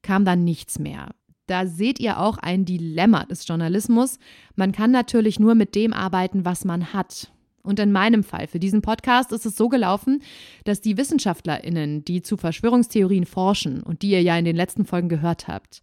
kam 0.04 0.24
dann 0.24 0.46
nichts 0.46 0.80
mehr. 0.80 1.10
Da 1.48 1.66
seht 1.66 2.00
ihr 2.00 2.18
auch 2.18 2.38
ein 2.38 2.64
Dilemma 2.64 3.26
des 3.26 3.46
Journalismus. 3.46 4.20
Man 4.56 4.72
kann 4.72 4.92
natürlich 4.92 5.38
nur 5.38 5.54
mit 5.54 5.76
dem 5.76 5.92
arbeiten, 5.92 6.46
was 6.46 6.64
man 6.64 6.94
hat. 6.94 7.30
Und 7.62 7.78
in 7.80 7.92
meinem 7.92 8.24
Fall 8.24 8.48
für 8.48 8.60
diesen 8.62 8.82
Podcast 8.82 9.34
ist 9.34 9.46
es 9.46 9.58
so 9.58 9.68
gelaufen, 9.68 10.22
dass 10.64 10.80
die 10.80 10.96
WissenschaftlerInnen, 10.96 12.06
die 12.06 12.22
zu 12.22 12.38
Verschwörungstheorien 12.38 13.26
forschen 13.26 13.84
und 13.84 14.02
die 14.02 14.12
ihr 14.12 14.22
ja 14.22 14.38
in 14.38 14.46
den 14.46 14.56
letzten 14.56 14.86
Folgen 14.86 15.10
gehört 15.10 15.50
habt, 15.50 15.82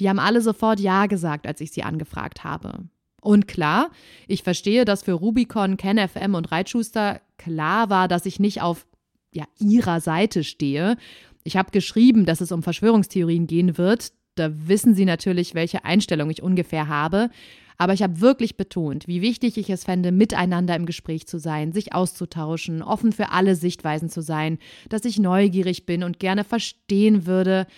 die 0.00 0.08
haben 0.08 0.18
alle 0.18 0.40
sofort 0.40 0.80
Ja 0.80 1.06
gesagt, 1.06 1.46
als 1.46 1.60
ich 1.60 1.72
sie 1.72 1.82
angefragt 1.82 2.44
habe. 2.44 2.84
Und 3.20 3.48
klar, 3.48 3.90
ich 4.26 4.42
verstehe, 4.42 4.84
dass 4.84 5.02
für 5.02 5.12
Rubicon, 5.12 5.76
KenFM 5.76 6.34
und 6.34 6.52
Reitschuster 6.52 7.20
klar 7.36 7.90
war, 7.90 8.08
dass 8.08 8.26
ich 8.26 8.38
nicht 8.38 8.62
auf 8.62 8.86
ja, 9.34 9.44
ihrer 9.58 10.00
Seite 10.00 10.44
stehe. 10.44 10.96
Ich 11.44 11.56
habe 11.56 11.70
geschrieben, 11.70 12.26
dass 12.26 12.40
es 12.40 12.52
um 12.52 12.62
Verschwörungstheorien 12.62 13.46
gehen 13.46 13.76
wird. 13.76 14.12
Da 14.36 14.50
wissen 14.68 14.94
sie 14.94 15.04
natürlich, 15.04 15.54
welche 15.54 15.84
Einstellung 15.84 16.30
ich 16.30 16.42
ungefähr 16.42 16.88
habe. 16.88 17.30
Aber 17.76 17.92
ich 17.92 18.02
habe 18.02 18.20
wirklich 18.20 18.56
betont, 18.56 19.06
wie 19.06 19.22
wichtig 19.22 19.56
ich 19.56 19.70
es 19.70 19.84
fände, 19.84 20.10
miteinander 20.10 20.74
im 20.74 20.84
Gespräch 20.84 21.28
zu 21.28 21.38
sein, 21.38 21.72
sich 21.72 21.94
auszutauschen, 21.94 22.82
offen 22.82 23.12
für 23.12 23.30
alle 23.30 23.54
Sichtweisen 23.54 24.08
zu 24.08 24.20
sein, 24.20 24.58
dass 24.88 25.04
ich 25.04 25.20
neugierig 25.20 25.86
bin 25.86 26.02
und 26.02 26.18
gerne 26.18 26.42
verstehen 26.42 27.24
würde, 27.24 27.68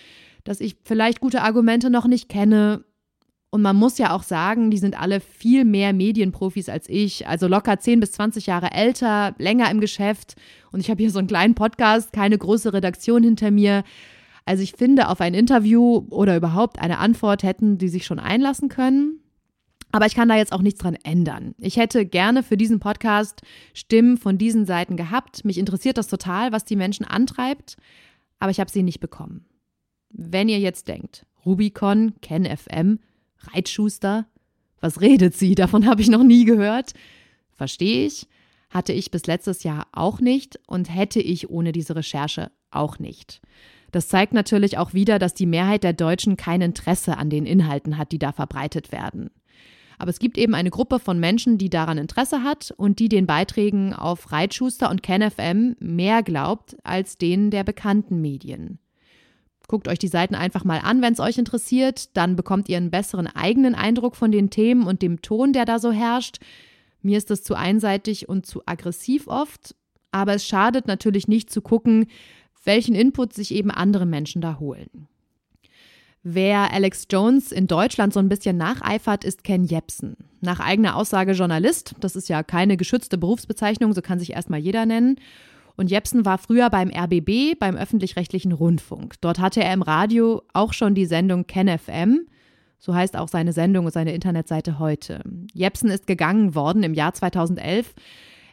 dass 0.43 0.61
ich 0.61 0.77
vielleicht 0.83 1.19
gute 1.19 1.41
Argumente 1.41 1.89
noch 1.89 2.07
nicht 2.07 2.29
kenne. 2.29 2.83
Und 3.49 3.61
man 3.61 3.75
muss 3.75 3.97
ja 3.97 4.15
auch 4.15 4.23
sagen, 4.23 4.71
die 4.71 4.77
sind 4.77 4.99
alle 4.99 5.19
viel 5.19 5.65
mehr 5.65 5.91
Medienprofis 5.91 6.69
als 6.69 6.87
ich, 6.87 7.27
also 7.27 7.47
locker 7.47 7.79
10 7.79 7.99
bis 7.99 8.13
20 8.13 8.45
Jahre 8.45 8.71
älter, 8.71 9.35
länger 9.37 9.69
im 9.69 9.81
Geschäft. 9.81 10.35
Und 10.71 10.79
ich 10.79 10.89
habe 10.89 11.01
hier 11.01 11.11
so 11.11 11.19
einen 11.19 11.27
kleinen 11.27 11.55
Podcast, 11.55 12.13
keine 12.13 12.37
große 12.37 12.73
Redaktion 12.73 13.23
hinter 13.23 13.51
mir. 13.51 13.83
Also 14.45 14.63
ich 14.63 14.73
finde, 14.73 15.09
auf 15.09 15.21
ein 15.21 15.33
Interview 15.33 16.05
oder 16.09 16.37
überhaupt 16.37 16.79
eine 16.79 16.99
Antwort 16.99 17.43
hätten 17.43 17.77
die 17.77 17.89
sich 17.89 18.05
schon 18.05 18.19
einlassen 18.19 18.69
können. 18.69 19.19
Aber 19.91 20.05
ich 20.05 20.15
kann 20.15 20.29
da 20.29 20.37
jetzt 20.37 20.53
auch 20.53 20.61
nichts 20.61 20.79
dran 20.79 20.97
ändern. 21.03 21.53
Ich 21.57 21.77
hätte 21.77 22.05
gerne 22.05 22.43
für 22.43 22.57
diesen 22.57 22.79
Podcast 22.79 23.41
Stimmen 23.73 24.17
von 24.17 24.37
diesen 24.37 24.65
Seiten 24.65 24.95
gehabt. 24.95 25.43
Mich 25.43 25.57
interessiert 25.57 25.97
das 25.97 26.07
total, 26.07 26.51
was 26.51 26.63
die 26.63 26.77
Menschen 26.77 27.05
antreibt, 27.05 27.75
aber 28.39 28.51
ich 28.51 28.59
habe 28.59 28.71
sie 28.71 28.83
nicht 28.83 29.01
bekommen. 29.01 29.45
Wenn 30.13 30.49
ihr 30.49 30.59
jetzt 30.59 30.87
denkt, 30.87 31.25
Rubicon, 31.45 32.13
Ken 32.21 32.45
FM, 32.45 32.99
Reitschuster, 33.39 34.27
was 34.79 35.01
redet 35.01 35.35
sie? 35.35 35.55
Davon 35.55 35.85
habe 35.85 36.01
ich 36.01 36.09
noch 36.09 36.23
nie 36.23 36.45
gehört. 36.45 36.93
Verstehe 37.51 38.05
ich, 38.05 38.27
hatte 38.69 38.93
ich 38.93 39.11
bis 39.11 39.27
letztes 39.27 39.63
Jahr 39.63 39.87
auch 39.91 40.19
nicht 40.19 40.59
und 40.67 40.93
hätte 40.93 41.19
ich 41.19 41.49
ohne 41.49 41.71
diese 41.71 41.95
Recherche 41.95 42.51
auch 42.71 42.99
nicht. 42.99 43.41
Das 43.91 44.07
zeigt 44.07 44.33
natürlich 44.33 44.77
auch 44.77 44.93
wieder, 44.93 45.19
dass 45.19 45.33
die 45.33 45.45
Mehrheit 45.45 45.83
der 45.83 45.93
Deutschen 45.93 46.37
kein 46.37 46.61
Interesse 46.61 47.17
an 47.17 47.29
den 47.29 47.45
Inhalten 47.45 47.97
hat, 47.97 48.11
die 48.11 48.19
da 48.19 48.31
verbreitet 48.31 48.91
werden. 48.91 49.29
Aber 49.97 50.09
es 50.09 50.17
gibt 50.17 50.39
eben 50.39 50.55
eine 50.55 50.71
Gruppe 50.71 50.97
von 50.97 51.19
Menschen, 51.19 51.59
die 51.59 51.69
daran 51.69 51.99
Interesse 51.99 52.41
hat 52.43 52.73
und 52.75 52.97
die 52.97 53.09
den 53.09 53.27
Beiträgen 53.27 53.93
auf 53.93 54.31
Reitschuster 54.31 54.89
und 54.89 55.03
KenFM 55.03 55.75
mehr 55.79 56.23
glaubt 56.23 56.75
als 56.83 57.19
denen 57.19 57.51
der 57.51 57.63
bekannten 57.63 58.19
Medien. 58.19 58.79
Guckt 59.71 59.87
euch 59.87 59.99
die 59.99 60.09
Seiten 60.09 60.35
einfach 60.35 60.65
mal 60.65 60.79
an, 60.79 61.01
wenn 61.01 61.13
es 61.13 61.21
euch 61.21 61.37
interessiert, 61.37 62.17
dann 62.17 62.35
bekommt 62.35 62.67
ihr 62.67 62.75
einen 62.75 62.91
besseren 62.91 63.27
eigenen 63.27 63.73
Eindruck 63.73 64.17
von 64.17 64.29
den 64.29 64.49
Themen 64.49 64.85
und 64.85 65.01
dem 65.01 65.21
Ton, 65.21 65.53
der 65.53 65.63
da 65.63 65.79
so 65.79 65.93
herrscht. 65.93 66.39
Mir 67.01 67.17
ist 67.17 67.29
das 67.29 67.41
zu 67.41 67.55
einseitig 67.55 68.27
und 68.27 68.45
zu 68.45 68.63
aggressiv 68.65 69.29
oft, 69.29 69.73
aber 70.11 70.33
es 70.33 70.45
schadet 70.45 70.87
natürlich 70.87 71.29
nicht 71.29 71.49
zu 71.49 71.61
gucken, 71.61 72.07
welchen 72.65 72.95
Input 72.95 73.31
sich 73.31 73.53
eben 73.53 73.71
andere 73.71 74.05
Menschen 74.05 74.41
da 74.41 74.59
holen. 74.59 75.07
Wer 76.21 76.73
Alex 76.73 77.07
Jones 77.09 77.53
in 77.53 77.67
Deutschland 77.67 78.11
so 78.11 78.19
ein 78.19 78.27
bisschen 78.27 78.57
nacheifert, 78.57 79.23
ist 79.23 79.45
Ken 79.45 79.63
Jebsen. 79.63 80.17
Nach 80.41 80.59
eigener 80.59 80.97
Aussage 80.97 81.31
Journalist. 81.31 81.95
Das 82.01 82.17
ist 82.17 82.27
ja 82.27 82.43
keine 82.43 82.75
geschützte 82.75 83.17
Berufsbezeichnung, 83.17 83.93
so 83.93 84.01
kann 84.01 84.19
sich 84.19 84.33
erstmal 84.33 84.59
jeder 84.59 84.85
nennen. 84.85 85.15
Und 85.75 85.89
Jepsen 85.89 86.25
war 86.25 86.37
früher 86.37 86.69
beim 86.69 86.89
RBB, 86.89 87.59
beim 87.59 87.75
öffentlich-rechtlichen 87.75 88.51
Rundfunk. 88.51 89.15
Dort 89.21 89.39
hatte 89.39 89.63
er 89.63 89.73
im 89.73 89.81
Radio 89.81 90.43
auch 90.53 90.73
schon 90.73 90.95
die 90.95 91.05
Sendung 91.05 91.47
KenFM. 91.47 92.27
So 92.79 92.95
heißt 92.95 93.15
auch 93.15 93.27
seine 93.27 93.53
Sendung 93.53 93.85
und 93.85 93.91
seine 93.91 94.13
Internetseite 94.13 94.79
heute. 94.79 95.21
Jepsen 95.53 95.89
ist 95.91 96.07
gegangen 96.07 96.55
worden 96.55 96.83
im 96.83 96.93
Jahr 96.93 97.13
2011. 97.13 97.93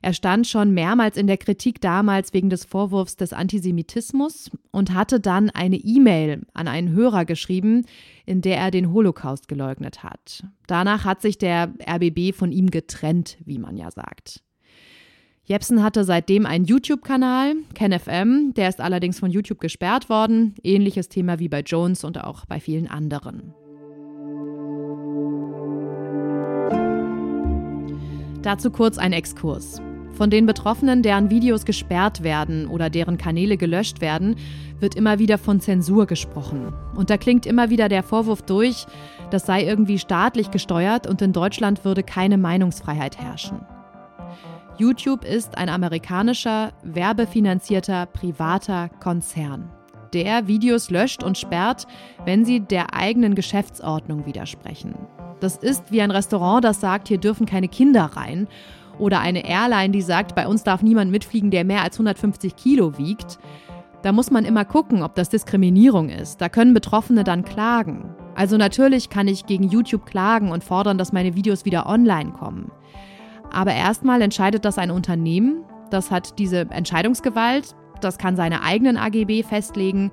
Er 0.01 0.13
stand 0.13 0.47
schon 0.47 0.73
mehrmals 0.73 1.17
in 1.17 1.27
der 1.27 1.39
Kritik 1.39 1.81
damals 1.81 2.33
wegen 2.33 2.51
des 2.51 2.65
Vorwurfs 2.65 3.17
des 3.17 3.33
Antisemitismus 3.33 4.51
und 4.71 4.95
hatte 4.95 5.19
dann 5.19 5.51
eine 5.51 5.77
E-Mail 5.77 6.43
an 6.55 6.69
einen 6.69 6.93
Hörer 6.93 7.25
geschrieben, 7.25 7.85
in 8.25 8.41
der 8.41 8.59
er 8.59 8.71
den 8.71 8.93
Holocaust 8.93 9.49
geleugnet 9.49 10.03
hat. 10.03 10.45
Danach 10.67 11.05
hat 11.05 11.23
sich 11.23 11.39
der 11.39 11.73
RBB 11.89 12.35
von 12.35 12.53
ihm 12.53 12.71
getrennt, 12.71 13.39
wie 13.45 13.59
man 13.59 13.77
ja 13.77 13.91
sagt. 13.91 14.43
Jepsen 15.49 15.83
hatte 15.83 16.05
seitdem 16.05 16.45
einen 16.45 16.67
YouTube-Kanal, 16.67 17.55
KenFM, 17.75 18.53
der 18.53 18.69
ist 18.69 18.83
allerdings 18.83 19.19
von 19.19 19.31
YouTube 19.31 19.61
gesperrt 19.61 20.11
worden. 20.11 20.55
Ähnliches 20.63 21.09
Thema 21.09 21.39
wie 21.39 21.49
bei 21.49 21.61
Jones 21.61 22.05
und 22.05 22.23
auch 22.23 22.45
bei 22.45 22.61
vielen 22.61 22.87
anderen. 22.87 23.55
Dazu 28.43 28.71
kurz 28.71 28.99
ein 28.99 29.15
Exkurs. 29.15 29.81
Von 30.13 30.29
den 30.29 30.45
Betroffenen, 30.45 31.03
deren 31.03 31.31
Videos 31.31 31.65
gesperrt 31.65 32.23
werden 32.23 32.67
oder 32.67 32.91
deren 32.91 33.17
Kanäle 33.17 33.57
gelöscht 33.57 34.03
werden, 34.03 34.37
wird 34.81 34.97
immer 34.97 35.19
wieder 35.19 35.39
von 35.39 35.61
Zensur 35.61 36.05
gesprochen. 36.05 36.75
Und 36.95 37.09
da 37.09 37.17
klingt 37.17 37.47
immer 37.47 37.71
wieder 37.71 37.89
der 37.89 38.03
Vorwurf 38.03 38.43
durch, 38.43 38.85
das 39.31 39.47
sei 39.47 39.65
irgendwie 39.65 39.99
staatlich 39.99 40.51
gesteuert 40.51 41.07
und 41.07 41.23
in 41.23 41.33
Deutschland 41.33 41.87
würde 41.87 42.03
keine 42.03 42.37
Meinungsfreiheit 42.37 43.17
herrschen. 43.17 43.61
YouTube 44.79 45.25
ist 45.25 45.59
ein 45.59 45.69
amerikanischer, 45.69 46.73
werbefinanzierter, 46.85 48.07
privater 48.07 48.89
Konzern, 49.01 49.71
der 50.15 50.47
Videos 50.47 50.89
löscht 50.91 51.25
und 51.25 51.37
sperrt, 51.37 51.89
wenn 52.25 52.45
sie 52.45 52.61
der 52.61 52.95
eigenen 52.95 53.35
Geschäftsordnung 53.35 54.25
widersprechen. 54.25 54.95
Das 55.41 55.57
ist 55.57 55.91
wie 55.91 56.01
ein 56.01 56.13
Restaurant, 56.13 56.65
das 56.65 56.81
sagt, 56.81 57.09
hier 57.09 57.19
dürfen 57.19 57.45
keine 57.45 57.67
Kinder 57.67 58.05
rein. 58.05 58.47
Oder 59.01 59.21
eine 59.21 59.49
Airline, 59.49 59.91
die 59.91 60.03
sagt, 60.03 60.37
bei 60.37 60.47
uns 60.47 60.63
darf 60.63 60.83
niemand 60.83 61.11
mitfliegen, 61.11 61.51
der 61.51 61.65
mehr 61.65 61.83
als 61.83 61.97
150 61.97 62.55
Kilo 62.55 62.99
wiegt. 62.99 63.39
Da 64.03 64.13
muss 64.13 64.31
man 64.31 64.45
immer 64.45 64.65
gucken, 64.65 65.03
ob 65.03 65.17
das 65.17 65.29
Diskriminierung 65.29 66.09
ist. 66.09 66.41
Da 66.41 66.49
können 66.49 66.73
Betroffene 66.73 67.25
dann 67.25 67.45
klagen. 67.45 68.15
Also 68.37 68.57
natürlich 68.57 69.11
kann 69.11 69.27
ich 69.27 69.47
gegen 69.47 69.65
YouTube 69.65 70.07
klagen 70.07 70.53
und 70.53 70.63
fordern, 70.63 70.99
dass 70.99 71.13
meine 71.13 71.35
Videos 71.35 71.65
wieder 71.65 71.87
online 71.87 72.31
kommen. 72.31 72.71
Aber 73.53 73.73
erstmal 73.73 74.23
entscheidet 74.23 74.65
das 74.65 74.79
ein 74.79 74.91
Unternehmen, 74.91 75.65
das 75.91 76.11
hat 76.11 76.39
diese 76.39 76.71
Entscheidungsgewalt, 76.71 77.75
das 78.01 78.19
kann 78.19 78.37
seine 78.37 78.63
eigenen 78.63 78.97
AGB 78.97 79.43
festlegen 79.43 80.11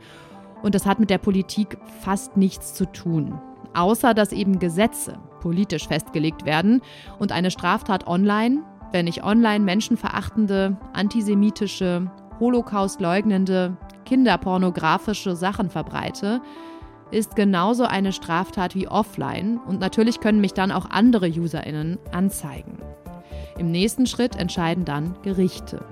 und 0.64 0.74
das 0.74 0.86
hat 0.86 1.00
mit 1.00 1.10
der 1.10 1.18
Politik 1.18 1.78
fast 2.02 2.38
nichts 2.38 2.74
zu 2.74 2.86
tun. 2.86 3.40
Außer 3.74 4.14
dass 4.14 4.32
eben 4.32 4.60
Gesetze 4.60 5.20
politisch 5.42 5.88
festgelegt 5.88 6.46
werden 6.46 6.82
und 7.20 7.32
eine 7.32 7.52
Straftat 7.52 8.08
online, 8.08 8.64
wenn 8.92 9.06
ich 9.06 9.24
online 9.24 9.64
menschenverachtende, 9.64 10.78
antisemitische, 10.94 12.10
Holocaust-leugnende, 12.40 13.78
kinderpornografische 14.06 15.36
Sachen 15.36 15.70
verbreite, 15.70 16.42
ist 17.12 17.36
genauso 17.36 17.86
eine 17.86 18.12
Straftat 18.12 18.76
wie 18.76 18.88
offline 18.88 19.60
und 19.68 19.80
natürlich 19.80 20.20
können 20.20 20.42
mich 20.42 20.54
dann 20.54 20.72
auch 20.72 20.90
andere 20.90 21.28
UserInnen 21.30 22.00
anzeigen. 22.12 22.80
Im 23.58 23.72
nächsten 23.72 24.06
Schritt 24.06 24.36
entscheiden 24.36 24.84
dann 24.84 25.16
Gerichte. 25.24 25.84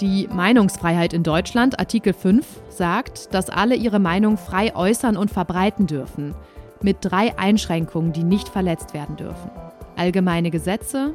Die 0.00 0.28
Meinungsfreiheit 0.32 1.12
in 1.12 1.22
Deutschland, 1.22 1.78
Artikel 1.78 2.14
5, 2.14 2.46
sagt, 2.70 3.34
dass 3.34 3.50
alle 3.50 3.74
ihre 3.74 3.98
Meinung 3.98 4.38
frei 4.38 4.74
äußern 4.74 5.18
und 5.18 5.30
verbreiten 5.30 5.86
dürfen, 5.86 6.34
mit 6.80 6.96
drei 7.02 7.38
Einschränkungen, 7.38 8.14
die 8.14 8.24
nicht 8.24 8.48
verletzt 8.48 8.94
werden 8.94 9.16
dürfen. 9.16 9.50
Allgemeine 9.96 10.50
Gesetze, 10.50 11.12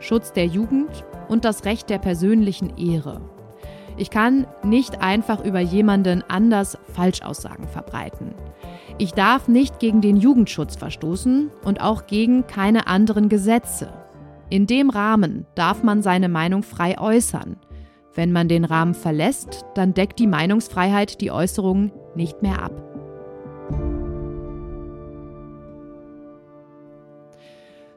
Schutz 0.00 0.32
der 0.32 0.46
Jugend 0.46 1.04
und 1.28 1.44
das 1.44 1.66
Recht 1.66 1.90
der 1.90 1.98
persönlichen 1.98 2.78
Ehre. 2.78 3.20
Ich 3.98 4.08
kann 4.08 4.46
nicht 4.64 5.02
einfach 5.02 5.44
über 5.44 5.60
jemanden 5.60 6.24
anders 6.26 6.78
Falschaussagen 6.94 7.68
verbreiten. 7.68 8.34
Ich 8.96 9.12
darf 9.12 9.48
nicht 9.48 9.78
gegen 9.78 10.00
den 10.00 10.16
Jugendschutz 10.16 10.76
verstoßen 10.76 11.50
und 11.64 11.82
auch 11.82 12.06
gegen 12.06 12.46
keine 12.46 12.86
anderen 12.86 13.28
Gesetze. 13.28 13.92
In 14.52 14.66
dem 14.66 14.90
Rahmen 14.90 15.46
darf 15.54 15.82
man 15.82 16.02
seine 16.02 16.28
Meinung 16.28 16.62
frei 16.62 16.98
äußern. 16.98 17.56
Wenn 18.14 18.32
man 18.32 18.48
den 18.48 18.66
Rahmen 18.66 18.92
verlässt, 18.92 19.64
dann 19.74 19.94
deckt 19.94 20.18
die 20.18 20.26
Meinungsfreiheit 20.26 21.22
die 21.22 21.30
Äußerungen 21.30 21.90
nicht 22.14 22.42
mehr 22.42 22.62
ab. 22.62 22.70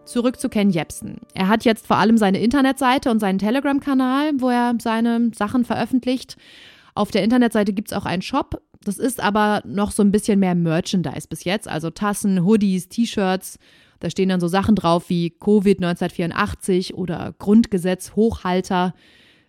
Zurück 0.06 0.40
zu 0.40 0.48
Ken 0.48 0.70
Jebsen. 0.70 1.18
Er 1.34 1.50
hat 1.50 1.66
jetzt 1.66 1.86
vor 1.86 1.98
allem 1.98 2.18
seine 2.18 2.40
Internetseite 2.40 3.12
und 3.12 3.20
seinen 3.20 3.40
Telegram-Kanal, 3.40 4.32
wo 4.38 4.50
er 4.50 4.76
seine 4.80 5.32
Sachen 5.36 5.66
veröffentlicht. 5.66 6.38
Auf 6.94 7.12
der 7.12 7.26
Internetseite 7.26 7.74
gibt 7.74 7.92
es 7.92 7.98
auch 7.98 8.06
einen 8.06 8.22
Shop. 8.22 8.62
Das 8.82 8.98
ist 8.98 9.20
aber 9.20 9.62
noch 9.66 9.92
so 9.92 10.02
ein 10.02 10.12
bisschen 10.14 10.40
mehr 10.40 10.56
Merchandise 10.56 11.28
bis 11.28 11.44
jetzt, 11.44 11.68
also 11.68 11.90
Tassen, 11.90 12.46
Hoodies, 12.46 12.88
T-Shirts 12.88 13.60
da 14.06 14.12
stehen 14.12 14.30
dann 14.30 14.40
so 14.40 14.48
Sachen 14.48 14.76
drauf 14.76 15.10
wie 15.10 15.32
Covid 15.32 15.84
1984 15.84 16.94
oder 16.94 17.34
Grundgesetz 17.40 18.16
Hochhalter. 18.16 18.94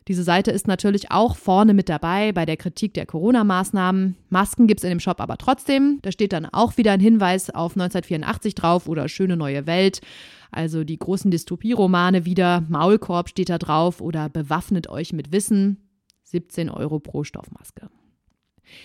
Diese 0.08 0.22
Seite 0.22 0.50
ist 0.50 0.66
natürlich 0.66 1.10
auch 1.10 1.36
vorne 1.36 1.74
mit 1.74 1.90
dabei 1.90 2.32
bei 2.32 2.46
der 2.46 2.56
Kritik 2.56 2.94
der 2.94 3.04
Corona-Maßnahmen. 3.04 4.16
Masken 4.30 4.66
gibt 4.66 4.80
es 4.80 4.84
in 4.84 4.88
dem 4.88 5.00
Shop 5.00 5.20
aber 5.20 5.36
trotzdem. 5.36 5.98
Da 6.00 6.10
steht 6.10 6.32
dann 6.32 6.46
auch 6.46 6.78
wieder 6.78 6.92
ein 6.92 7.00
Hinweis 7.00 7.50
auf 7.50 7.72
1984 7.72 8.54
drauf 8.54 8.88
oder 8.88 9.10
Schöne 9.10 9.36
neue 9.36 9.66
Welt. 9.66 10.00
Also 10.50 10.84
die 10.84 10.98
großen 10.98 11.30
Dystopie-Romane 11.30 12.24
wieder. 12.24 12.64
Maulkorb 12.70 13.28
steht 13.28 13.50
da 13.50 13.58
drauf 13.58 14.00
oder 14.00 14.30
Bewaffnet 14.30 14.88
euch 14.88 15.12
mit 15.12 15.32
Wissen. 15.32 15.86
17 16.24 16.70
Euro 16.70 16.98
pro 16.98 17.24
Stoffmaske. 17.24 17.90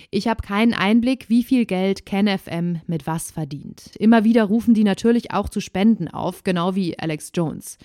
Ich 0.10 0.28
habe 0.28 0.42
keinen 0.42 0.74
Einblick, 0.74 1.30
wie 1.30 1.44
viel 1.44 1.66
Geld 1.66 2.06
KenFM 2.06 2.82
mit 2.88 3.08
was 3.08 3.32
verdient. 3.32 3.92
Immer 3.98 4.24
wieder 4.24 4.44
rufen 4.44 4.74
die 4.74 4.84
natürlich 4.84 5.32
auch 5.32 5.50
zu 5.50 5.60
Spenden 5.60 6.08
auf, 6.08 6.44
genau 6.44 6.76
wie 6.76 6.98
Alex 6.98 7.32
Jones. 7.34 7.78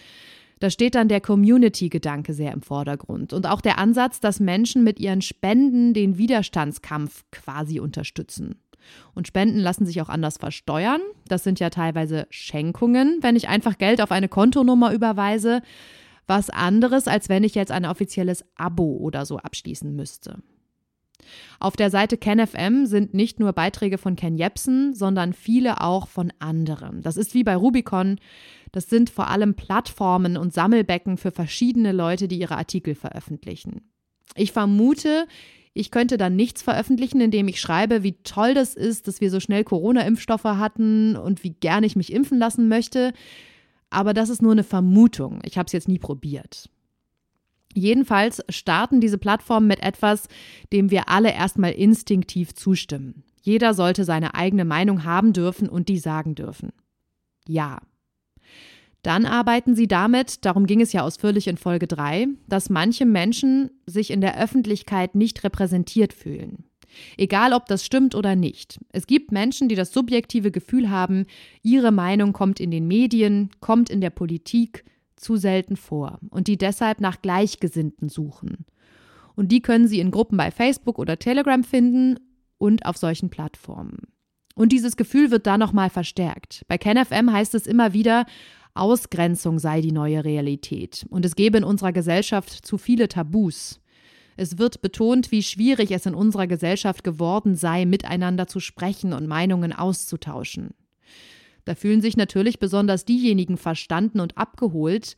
Da 0.59 0.71
steht 0.71 0.95
dann 0.95 1.09
der 1.09 1.21
Community-Gedanke 1.21 2.33
sehr 2.33 2.53
im 2.53 2.63
Vordergrund 2.63 3.33
und 3.33 3.47
auch 3.47 3.61
der 3.61 3.79
Ansatz, 3.79 4.21
dass 4.21 4.41
Menschen 4.41 4.85
mit 4.85 4.99
ihren 4.99 5.21
Spenden 5.21 5.93
den 5.93 6.17
Widerstandskampf 6.17 7.25
quasi 7.31 7.79
unterstützen. 7.79 8.57
Und 9.15 9.27
Spenden 9.27 9.59
lassen 9.59 9.85
sich 9.85 10.01
auch 10.01 10.09
anders 10.09 10.39
versteuern. 10.39 11.01
Das 11.27 11.45
sind 11.45 11.61
ja 11.61 11.71
teilweise 11.71 12.27
Schenkungen, 12.31 13.19
wenn 13.21 13.37
ich 13.37 13.49
einfach 13.49 13.79
Geld 13.79 14.01
auf 14.01 14.13
eine 14.13 14.29
Kontonummer 14.29 14.93
überweise. 14.93 15.61
Was 16.27 16.51
anderes, 16.51 17.07
als 17.07 17.29
wenn 17.29 17.45
ich 17.45 17.55
jetzt 17.55 17.71
ein 17.71 17.85
offizielles 17.85 18.45
Abo 18.57 18.97
oder 18.97 19.27
so 19.27 19.39
abschließen 19.39 19.95
müsste. 19.95 20.39
Auf 21.59 21.77
der 21.77 21.91
Seite 21.91 22.17
KenFM 22.17 22.87
sind 22.87 23.15
nicht 23.15 23.41
nur 23.41 23.53
Beiträge 23.53 23.99
von 23.99 24.17
Ken 24.17 24.37
Jebsen, 24.37 24.95
sondern 24.95 25.33
viele 25.33 25.81
auch 25.81 26.09
von 26.09 26.33
anderen. 26.39 27.03
Das 27.03 27.17
ist 27.17 27.35
wie 27.35 27.45
bei 27.45 27.57
Rubicon. 27.57 28.19
Das 28.73 28.91
sind 28.91 29.11
vor 29.11 29.29
allem 29.29 29.55
Plattformen 29.55 30.37
und 30.37 30.53
Sammelbecken 30.53 31.17
für 31.17 31.31
verschiedene 31.31 31.93
Leute, 31.93 32.29
die 32.29 32.39
ihre 32.39 32.57
Artikel 32.57 32.95
veröffentlichen. 32.95 33.91
Ich 34.35 34.53
vermute, 34.53 35.27
ich 35.73 35.91
könnte 35.91 36.17
dann 36.17 36.37
nichts 36.37 36.63
veröffentlichen, 36.63 37.21
indem 37.21 37.49
ich 37.49 37.61
schreibe, 37.61 38.03
wie 38.03 38.23
toll 38.23 38.55
das 38.55 38.75
ist, 38.75 39.09
dass 39.09 39.21
wir 39.21 39.31
so 39.31 39.41
schnell 39.41 39.65
Corona-Impfstoffe 39.65 40.45
hatten 40.45 41.17
und 41.17 41.45
wie 41.45 41.51
gerne 41.51 41.87
ich 41.87 41.97
mich 41.97 42.13
impfen 42.13 42.39
lassen 42.39 42.69
möchte. 42.69 43.13
Aber 43.91 44.15
das 44.15 44.31
ist 44.31 44.43
nur 44.43 44.53
eine 44.53 44.65
Vermutung. 44.65 45.41
Ich 45.45 45.59
habe 45.59 45.67
es 45.67 45.73
jetzt 45.73 45.89
nie 45.89 45.99
probiert. 45.99 46.69
Jedenfalls 47.77 48.43
starten 48.49 49.03
diese 49.03 49.19
Plattformen 49.19 49.67
mit 49.67 49.83
etwas, 49.83 50.29
dem 50.73 50.91
wir 50.91 51.11
alle 51.11 51.33
erstmal 51.33 51.73
instinktiv 51.73 52.55
zustimmen. 52.55 53.23
Jeder 53.43 53.75
sollte 53.75 54.05
seine 54.05 54.35
eigene 54.35 54.65
Meinung 54.65 55.05
haben 55.05 55.35
dürfen 55.35 55.69
und 55.69 55.91
die 55.91 55.99
sagen 55.99 56.35
dürfen. 56.35 56.73
Ja. 57.47 57.81
Dann 59.03 59.27
arbeiten 59.27 59.77
sie 59.77 59.87
damit, 59.87 60.47
darum 60.47 60.67
ging 60.67 60.81
es 60.81 60.95
ja 60.95 61.03
ausführlich 61.03 61.49
in 61.49 61.59
Folge 61.59 61.87
3, 61.87 62.29
dass 62.49 62.71
manche 62.71 63.05
Menschen 63.05 63.71
sich 63.85 64.11
in 64.11 64.23
der 64.23 64.43
Öffentlichkeit 64.43 65.15
nicht 65.15 65.45
repräsentiert 65.45 66.15
fühlen. 66.15 66.65
Egal, 67.19 67.53
ob 67.53 67.67
das 67.67 67.85
stimmt 67.85 68.15
oder 68.15 68.37
nicht. 68.37 68.79
Es 68.91 69.07
gibt 69.07 69.33
Menschen, 69.33 69.69
die 69.69 69.75
das 69.75 69.93
subjektive 69.93 70.51
Gefühl 70.51 70.89
haben, 70.89 71.27
ihre 71.63 71.93
Meinung 71.93 72.33
kommt 72.33 72.59
in 72.59 72.71
den 72.71 72.89
Medien, 72.89 73.51
kommt 73.61 73.91
in 73.91 74.01
der 74.01 74.11
Politik, 74.11 74.83
zu 75.27 75.37
selten 75.37 75.77
vor 75.77 76.21
und 76.31 76.47
die 76.47 76.57
deshalb 76.57 77.01
nach 77.01 77.21
Gleichgesinnten 77.21 78.09
suchen. 78.09 78.65
Und 79.35 79.51
die 79.51 79.61
können 79.61 79.89
Sie 79.89 79.99
in 79.99 80.13
Gruppen 80.13 80.39
bei 80.39 80.53
Facebook 80.53 81.01
oder 81.01 81.19
Telegram 81.19 81.65
finden 81.65 82.17
und 82.59 82.87
auf 82.87 82.97
solchen 82.97 83.29
Plattformen. 83.29 83.99
Und 84.55 84.71
dieses 84.71 84.97
Gefühl 84.97 85.33
wird 85.33 85.47
da 85.47 85.59
nochmal 85.59 85.91
verstärkt. 85.91 86.63
Bei 86.69 86.79
KenFM 86.79 87.33
heißt 87.33 87.57
es 87.57 87.67
immer 87.67 87.93
wieder, 87.93 88.25
Ausgrenzung 88.75 89.59
sei 89.59 89.81
die 89.81 89.93
neue 89.93 90.25
Realität. 90.25 91.05
Und 91.11 91.25
es 91.25 91.35
gebe 91.35 91.59
in 91.59 91.65
unserer 91.65 91.93
Gesellschaft 91.93 92.65
zu 92.65 92.79
viele 92.79 93.09
Tabus. 93.09 93.81
Es 94.37 94.59
wird 94.59 94.81
betont, 94.81 95.33
wie 95.33 95.43
schwierig 95.43 95.91
es 95.91 96.07
in 96.07 96.15
unserer 96.15 96.47
Gesellschaft 96.47 97.03
geworden 97.03 97.57
sei, 97.57 97.85
miteinander 97.85 98.47
zu 98.47 98.61
sprechen 98.61 99.13
und 99.13 99.27
Meinungen 99.27 99.73
auszutauschen. 99.73 100.71
Da 101.67 101.75
fühlen 101.75 102.01
sich 102.01 102.17
natürlich 102.17 102.59
besonders 102.59 103.05
diejenigen 103.05 103.59
verstanden 103.59 104.21
und 104.21 104.39
abgeholt, 104.39 105.17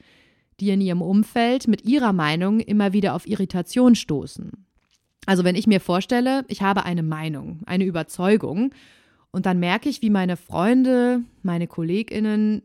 die 0.59 0.71
in 0.71 0.81
ihrem 0.81 1.03
Umfeld 1.03 1.69
mit 1.69 1.85
ihrer 1.85 2.13
Meinung 2.13 2.59
immer 2.59 2.93
wieder 2.93 3.15
auf 3.15 3.29
Irritation 3.29 3.95
stoßen. 3.95 4.51
Also 5.27 5.45
wenn 5.45 5.55
ich 5.55 5.67
mir 5.67 5.79
vorstelle, 5.79 6.45
ich 6.49 6.63
habe 6.63 6.85
eine 6.85 7.03
Meinung, 7.03 7.61
eine 7.67 7.85
Überzeugung 7.85 8.73
und 9.31 9.45
dann 9.45 9.61
merke 9.61 9.91
ich, 9.91 10.01
wie 10.01 10.11
meine 10.11 10.37
Freunde, 10.37 11.23
meine 11.43 11.67
Kolleginnen 11.67 12.63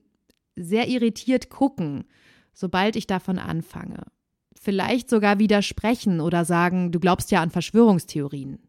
sehr 0.56 0.88
irritiert 0.88 1.50
gucken, 1.50 2.06
sobald 2.54 2.96
ich 2.96 3.06
davon 3.06 3.38
anfange. 3.38 4.06
Vielleicht 4.56 5.10
sogar 5.10 5.39
widersprechen 5.39 6.22
oder 6.22 6.46
sagen, 6.46 6.93
du 6.93 7.02
glaubst 7.02 7.32
ja 7.32 7.41
an 7.41 7.52
Verschwörungstheorien. 7.52 8.60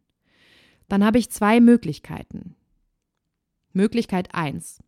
Dann 0.88 1.04
habe 1.04 1.18
ich 1.18 1.30
zwei 1.30 1.60
Möglichkeiten. 1.60 2.56
Möglichkeit 3.72 4.34
eins: 4.34 4.82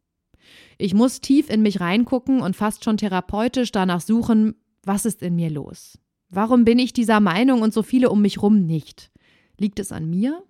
Ich 0.78 0.94
muss 0.94 1.20
tief 1.20 1.50
in 1.50 1.62
mich 1.62 1.80
reingucken 1.80 2.40
und 2.40 2.56
fast 2.56 2.85
schon 2.85 2.96
therapeutisch 2.96 3.72
danach 3.72 4.00
suchen, 4.00 4.54
was 4.82 5.04
ist 5.04 5.22
in 5.22 5.37
mir 5.37 5.50
los? 5.50 5.98
Warum 6.28 6.64
bin 6.64 6.78
ich 6.78 6.92
dieser 6.92 7.20
Meinung 7.20 7.62
und 7.62 7.72
so 7.72 7.82
viele 7.82 8.11
um 8.11 8.20
mich 8.22 8.42
rum 8.42 8.66
nicht? 8.66 9.11
Liegt 9.59 9.78
es 9.78 9.92
an 9.92 10.09
mir? 10.11 10.42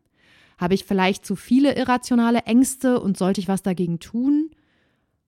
Habe 0.59 0.74
ich 0.74 0.85
vielleicht 0.85 1.26
zu 1.26 1.37
viele 1.37 1.76
irrationale 1.76 2.40
Ängste 2.40 3.00
und 3.00 3.16
sollte 3.16 3.40
ich 3.40 3.48
was 3.48 3.62
dagegen 3.62 3.98
tun? 3.98 4.50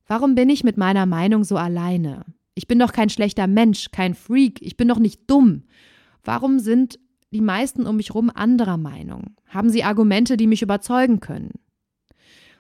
Warum 0.06 0.34
bin 0.34 0.48
ich 0.48 0.64
mit 0.64 0.78
meiner 0.78 1.04
Meinung 1.04 1.44
so 1.44 1.56
alleine? 1.56 2.24
Ich 2.54 2.66
bin 2.66 2.78
doch 2.78 2.92
kein 2.92 3.10
schlechter 3.10 3.46
Mensch, 3.46 3.90
kein 3.92 4.14
Freak, 4.14 4.60
ich 4.62 4.76
bin 4.76 4.88
doch 4.88 4.98
nicht 4.98 5.30
dumm. 5.30 5.64
Warum 6.24 6.58
sind 6.58 6.98
die 7.30 7.42
meisten 7.42 7.86
um 7.86 7.96
mich 7.96 8.14
rum 8.14 8.30
anderer 8.34 8.78
Meinung? 8.78 9.36
Haben 9.46 9.70
sie 9.70 9.84
Argumente, 9.84 10.36
die 10.36 10.46
mich 10.46 10.62
überzeugen 10.62 11.20
können? 11.20 11.52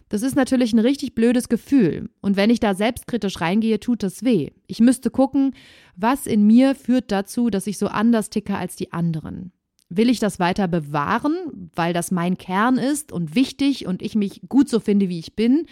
Das 0.08 0.22
ist 0.22 0.36
natürlich 0.36 0.72
ein 0.72 0.78
richtig 0.78 1.14
blödes 1.14 1.48
Gefühl. 1.48 2.08
Und 2.20 2.36
wenn 2.36 2.50
ich 2.50 2.60
da 2.60 2.74
selbstkritisch 2.74 3.40
reingehe, 3.40 3.78
tut 3.78 4.02
das 4.02 4.24
weh. 4.24 4.50
Ich 4.66 4.80
müsste 4.80 5.10
gucken, 5.10 5.54
was 5.96 6.26
in 6.26 6.46
mir 6.46 6.74
führt 6.74 7.12
dazu, 7.12 7.50
dass 7.50 7.66
ich 7.66 7.78
so 7.78 7.88
anders 7.88 8.30
ticke 8.30 8.56
als 8.56 8.76
die 8.76 8.92
anderen. 8.92 9.52
Will 9.90 10.10
ich 10.10 10.18
das 10.18 10.38
weiter 10.38 10.68
bewahren, 10.68 11.70
weil 11.74 11.92
das 11.92 12.10
mein 12.10 12.38
Kern 12.38 12.76
ist 12.76 13.12
und 13.12 13.34
wichtig 13.34 13.86
und 13.86 14.02
ich 14.02 14.14
mich 14.14 14.42
gut 14.48 14.68
so 14.68 14.80
finde, 14.80 15.08
wie 15.08 15.18
ich 15.18 15.34
bin? 15.34 15.66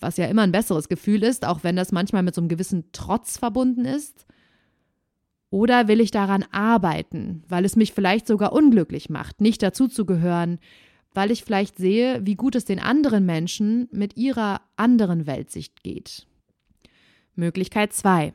Was 0.00 0.16
ja 0.16 0.26
immer 0.26 0.42
ein 0.42 0.52
besseres 0.52 0.88
Gefühl 0.88 1.22
ist, 1.22 1.46
auch 1.46 1.62
wenn 1.62 1.76
das 1.76 1.92
manchmal 1.92 2.22
mit 2.22 2.34
so 2.34 2.40
einem 2.40 2.48
gewissen 2.48 2.84
Trotz 2.92 3.38
verbunden 3.38 3.84
ist. 3.84 4.26
Oder 5.50 5.88
will 5.88 6.00
ich 6.00 6.10
daran 6.10 6.44
arbeiten, 6.50 7.44
weil 7.48 7.64
es 7.64 7.76
mich 7.76 7.92
vielleicht 7.92 8.26
sogar 8.26 8.52
unglücklich 8.52 9.08
macht, 9.08 9.40
nicht 9.40 9.62
dazuzugehören, 9.62 10.58
weil 11.14 11.30
ich 11.30 11.44
vielleicht 11.44 11.78
sehe, 11.78 12.20
wie 12.26 12.34
gut 12.34 12.54
es 12.54 12.64
den 12.64 12.80
anderen 12.80 13.24
Menschen 13.24 13.88
mit 13.92 14.16
ihrer 14.16 14.60
anderen 14.76 15.26
Weltsicht 15.26 15.82
geht. 15.82 16.26
Möglichkeit 17.34 17.92
2. 17.92 18.34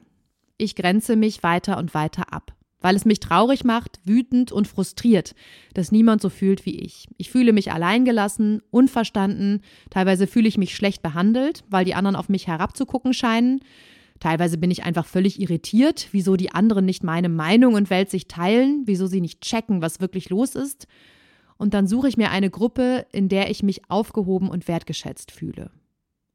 Ich 0.58 0.76
grenze 0.76 1.16
mich 1.16 1.44
weiter 1.44 1.78
und 1.78 1.94
weiter 1.94 2.34
ab 2.34 2.54
weil 2.82 2.96
es 2.96 3.06
mich 3.06 3.20
traurig 3.20 3.64
macht, 3.64 4.00
wütend 4.06 4.52
und 4.52 4.68
frustriert, 4.68 5.36
dass 5.74 5.92
niemand 5.92 6.22
so 6.22 6.30
fühlt 6.30 6.66
wie 6.66 6.80
ich. 6.80 7.08
Ich 7.18 7.30
fühle 7.30 7.54
mich 7.54 7.72
alleingelassen, 7.72 8.62
unverstanden, 8.72 9.62
teilweise 9.90 10.28
fühle 10.28 10.48
ich 10.48 10.58
mich 10.58 10.76
schlecht 10.76 11.02
behandelt, 11.02 11.64
weil 11.70 11.86
die 11.86 11.96
anderen 11.96 12.16
auf 12.16 12.30
mich 12.30 12.48
herabzugucken 12.48 13.14
scheinen. 13.14 13.62
Teilweise 14.20 14.58
bin 14.58 14.72
ich 14.72 14.84
einfach 14.84 15.06
völlig 15.06 15.40
irritiert, 15.40 16.10
wieso 16.12 16.36
die 16.36 16.52
anderen 16.52 16.86
nicht 16.86 17.04
meine 17.04 17.30
Meinung 17.30 17.74
und 17.74 17.90
Welt 17.90 18.10
sich 18.10 18.28
teilen, 18.28 18.84
wieso 18.86 19.08
sie 19.08 19.22
nicht 19.22 19.42
checken, 19.42 19.82
was 19.82 20.02
wirklich 20.02 20.30
los 20.30 20.56
ist. 20.56 20.88
Und 21.60 21.74
dann 21.74 21.88
suche 21.88 22.08
ich 22.08 22.18
mir 22.18 22.32
eine 22.32 22.50
Gruppe, 22.50 23.06
in 23.12 23.28
der 23.28 23.52
ich 23.52 23.62
mich 23.64 23.82
aufgehoben 23.90 24.50
und 24.50 24.68
wertgeschätzt 24.68 25.30
fühle. 25.30 25.72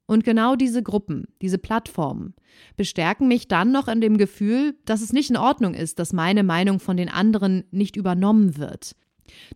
Und 0.06 0.22
genau 0.22 0.54
diese 0.54 0.82
Gruppen, 0.82 1.24
diese 1.40 1.56
Plattformen, 1.56 2.34
bestärken 2.76 3.26
mich 3.26 3.48
dann 3.48 3.72
noch 3.72 3.88
in 3.88 4.02
dem 4.02 4.18
Gefühl, 4.18 4.76
dass 4.84 5.00
es 5.00 5.14
nicht 5.14 5.30
in 5.30 5.38
Ordnung 5.38 5.72
ist, 5.72 5.98
dass 5.98 6.12
meine 6.12 6.42
Meinung 6.42 6.78
von 6.78 6.98
den 6.98 7.08
anderen 7.08 7.64
nicht 7.70 7.96
übernommen 7.96 8.58
wird. 8.58 8.94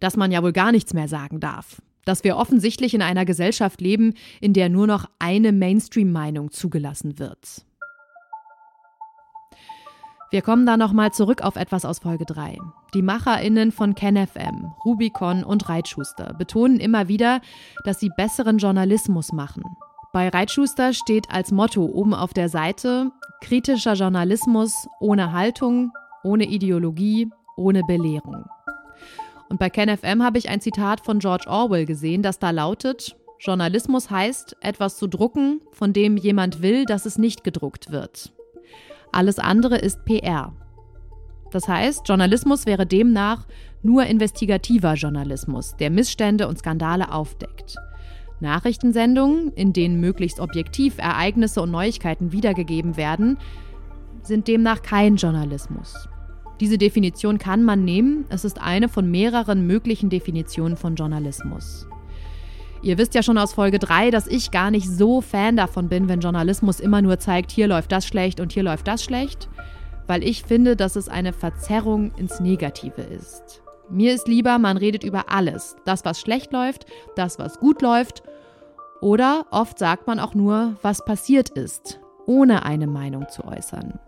Dass 0.01 0.17
man 0.17 0.33
ja 0.33 0.43
wohl 0.43 0.55
gar 0.55 0.73
nichts 0.73 0.95
mehr 0.95 1.07
sagen 1.07 1.39
darf. 1.39 1.83
Dass 2.07 2.25
wir 2.25 2.39
offensichtlich 2.39 2.95
in 2.95 3.03
einer 3.03 3.27
Gesellschaft 3.27 3.83
leben, 3.83 4.15
in 4.41 4.55
der 4.55 4.71
nur 4.71 4.87
noch 4.87 5.05
eine 5.19 5.53
Mainstream-Meinung 5.53 6.51
zugelassen 6.51 7.19
wird. 7.19 7.67
Wir 10.31 10.43
kommen 10.43 10.67
da 10.67 10.77
nochmal 10.77 11.13
zurück 11.13 11.43
auf 11.43 11.57
etwas 11.57 11.85
aus 11.85 12.01
Folge 12.01 12.27
3. 12.27 12.59
Die 12.95 13.03
MacherInnen 13.03 13.73
von 13.73 13.95
KenFM, 13.95 14.73
Rubicon 14.85 15.43
und 15.43 15.69
Reitschuster 15.69 16.35
betonen 16.35 16.81
immer 16.81 17.09
wieder, 17.09 17.41
dass 17.85 17.99
sie 17.99 18.11
besseren 18.17 18.59
Journalismus 18.59 19.33
machen, 19.33 19.63
bei 20.13 20.31
Reitschuster 20.31 20.95
steht 20.95 21.31
als 21.31 21.53
Motto 21.53 21.85
oben 21.85 22.15
auf 22.15 22.33
der 22.33 22.49
Seite 22.49 23.13
kritischer 23.43 23.93
Journalismus 23.93 24.89
ohne 25.01 25.33
Haltung, 25.33 25.93
ohne 26.25 26.45
Ideologie, 26.47 27.31
ohne 27.57 27.83
Belehrung. 27.85 28.47
Und 29.51 29.59
bei 29.61 29.69
KenFM 29.69 30.23
habe 30.23 30.39
ich 30.39 30.49
ein 30.49 30.61
Zitat 30.61 31.03
von 31.05 31.19
George 31.19 31.45
Orwell 31.47 31.85
gesehen, 31.85 32.23
das 32.23 32.39
da 32.39 32.51
lautet, 32.51 33.17
Journalismus 33.39 34.11
heißt, 34.11 34.57
etwas 34.61 34.97
zu 34.97 35.07
drucken, 35.07 35.61
von 35.73 35.93
dem 35.93 36.17
jemand 36.17 36.63
will, 36.63 36.85
dass 36.85 37.07
es 37.07 37.19
nicht 37.19 37.45
gedruckt 37.45 37.93
wird. 37.93 38.33
Alles 39.13 39.39
andere 39.39 39.77
ist 39.77 40.05
PR. 40.05 40.53
Das 41.51 41.69
heißt, 41.69 42.07
Journalismus 42.07 42.67
wäre 42.67 42.87
demnach 42.87 43.47
nur 43.83 44.05
investigativer 44.05 44.95
Journalismus, 44.95 45.77
der 45.77 45.91
Missstände 45.91 46.49
und 46.49 46.59
Skandale 46.59 47.13
aufdeckt. 47.13 47.77
Nachrichtensendungen, 48.41 49.53
in 49.55 49.73
denen 49.73 50.01
möglichst 50.01 50.41
objektiv 50.41 50.99
Ereignisse 50.99 51.61
und 51.61 51.71
Neuigkeiten 51.71 52.33
wiedergegeben 52.33 52.97
werden, 52.97 53.39
sind 54.23 54.47
demnach 54.47 54.83
kein 54.83 55.17
Journalismus. 55.17 56.09
Diese 56.61 56.79
Definition 56.79 57.39
kann 57.39 57.63
man 57.63 57.85
nehmen, 57.85 58.27
es 58.29 58.45
ist 58.45 58.61
eine 58.61 58.89
von 58.89 59.11
mehreren 59.11 59.67
möglichen 59.67 60.11
Definitionen 60.11 60.77
von 60.77 60.97
Journalismus. 60.97 61.87
Ihr 62.81 62.97
wisst 62.97 63.15
ja 63.15 63.23
schon 63.23 63.39
aus 63.39 63.55
Folge 63.55 63.79
3, 63.79 64.11
dass 64.11 64.27
ich 64.27 64.51
gar 64.51 64.71
nicht 64.71 64.89
so 64.89 65.21
Fan 65.21 65.57
davon 65.57 65.89
bin, 65.89 66.09
wenn 66.09 66.21
Journalismus 66.21 66.79
immer 66.79 67.03
nur 67.03 67.19
zeigt, 67.19 67.51
hier 67.51 67.67
läuft 67.67 67.91
das 67.91 68.07
schlecht 68.07 68.41
und 68.41 68.53
hier 68.53 68.63
läuft 68.63 68.87
das 68.87 69.03
schlecht, 69.03 69.49
weil 70.07 70.23
ich 70.23 70.45
finde, 70.45 70.77
dass 70.77 70.95
es 70.95 71.09
eine 71.09 71.33
Verzerrung 71.33 72.13
ins 72.17 72.41
Negative 72.41 73.03
ist. 73.03 73.63
Mir 73.91 74.15
ist 74.15 74.29
lieber, 74.29 74.59
man 74.59 74.77
redet 74.77 75.03
über 75.03 75.31
alles. 75.31 75.77
Das, 75.85 76.05
was 76.05 76.21
schlecht 76.21 76.53
läuft, 76.53 76.87
das, 77.17 77.39
was 77.39 77.59
gut 77.59 77.83
läuft. 77.83 78.23
Oder 79.01 79.47
oft 79.51 79.79
sagt 79.79 80.07
man 80.07 80.21
auch 80.21 80.35
nur, 80.35 80.77
was 80.83 81.05
passiert 81.05 81.49
ist, 81.51 82.01
ohne 82.27 82.65
eine 82.65 82.87
Meinung 82.87 83.29
zu 83.29 83.45
äußern. 83.45 83.99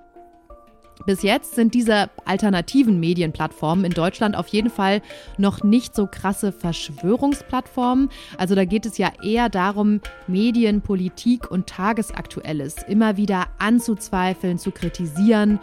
Bis 1.07 1.23
jetzt 1.23 1.55
sind 1.55 1.75
diese 1.75 2.11
alternativen 2.25 3.01
Medienplattformen 3.01 3.85
in 3.85 3.93
Deutschland 3.93 4.37
auf 4.37 4.49
jeden 4.49 4.71
Fall 4.71 5.01
noch 5.39 5.63
nicht 5.63 5.95
so 5.95 6.07
krasse 6.07 6.53
Verschwörungsplattformen. 6.53 8.11
Also 8.37 8.55
da 8.55 8.65
geht 8.65 8.87
es 8.87 8.99
ja 8.99 9.11
eher 9.23 9.49
darum, 9.49 10.01
Medien, 10.27 10.83
Politik 10.83 11.51
und 11.51 11.67
Tagesaktuelles 11.67 12.77
immer 12.87 13.17
wieder 13.17 13.47
anzuzweifeln, 13.59 14.59
zu 14.59 14.71
kritisieren 14.71 15.59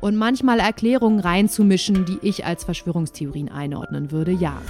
und 0.00 0.16
manchmal 0.16 0.58
Erklärungen 0.58 1.20
reinzumischen, 1.20 2.04
die 2.04 2.18
ich 2.22 2.44
als 2.44 2.64
Verschwörungstheorien 2.64 3.50
einordnen 3.50 4.10
würde, 4.10 4.32
ja. 4.32 4.60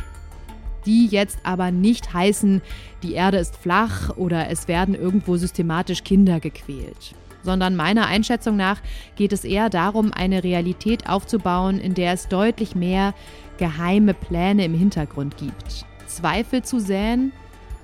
Die 0.84 1.06
jetzt 1.06 1.38
aber 1.44 1.70
nicht 1.70 2.12
heißen, 2.12 2.60
die 3.04 3.12
Erde 3.12 3.38
ist 3.38 3.56
flach 3.56 4.16
oder 4.16 4.50
es 4.50 4.66
werden 4.66 4.94
irgendwo 4.94 5.36
systematisch 5.36 6.02
Kinder 6.02 6.40
gequält. 6.40 7.14
Sondern 7.42 7.76
meiner 7.76 8.06
Einschätzung 8.06 8.56
nach 8.56 8.80
geht 9.16 9.32
es 9.32 9.44
eher 9.44 9.68
darum, 9.70 10.12
eine 10.12 10.44
Realität 10.44 11.08
aufzubauen, 11.08 11.78
in 11.78 11.94
der 11.94 12.12
es 12.12 12.28
deutlich 12.28 12.74
mehr 12.74 13.14
geheime 13.58 14.14
Pläne 14.14 14.64
im 14.64 14.74
Hintergrund 14.74 15.36
gibt. 15.36 15.84
Zweifel 16.06 16.62
zu 16.62 16.78
säen 16.78 17.32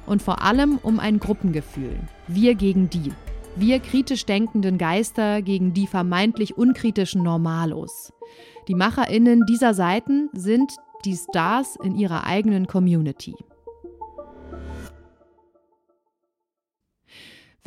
und 0.07 0.23
vor 0.23 0.43
allem 0.43 0.79
um 0.83 1.01
ein 1.01 1.19
Gruppengefühl. 1.19 1.99
Wir 2.27 2.55
gegen 2.55 2.91
die. 2.91 3.13
Wir 3.57 3.81
kritisch 3.81 4.25
denkenden 4.25 4.79
Geister 4.79 5.43
gegen 5.43 5.75
die 5.75 5.87
vermeintlich 5.87 6.57
unkritischen 6.57 7.23
Normalos. 7.23 8.13
Die 8.69 8.75
Macherinnen 8.75 9.45
dieser 9.47 9.75
Seiten 9.75 10.29
sind 10.33 10.77
die 11.05 11.17
Stars 11.17 11.77
in 11.83 11.97
ihrer 11.97 12.25
eigenen 12.25 12.67
Community. 12.67 13.35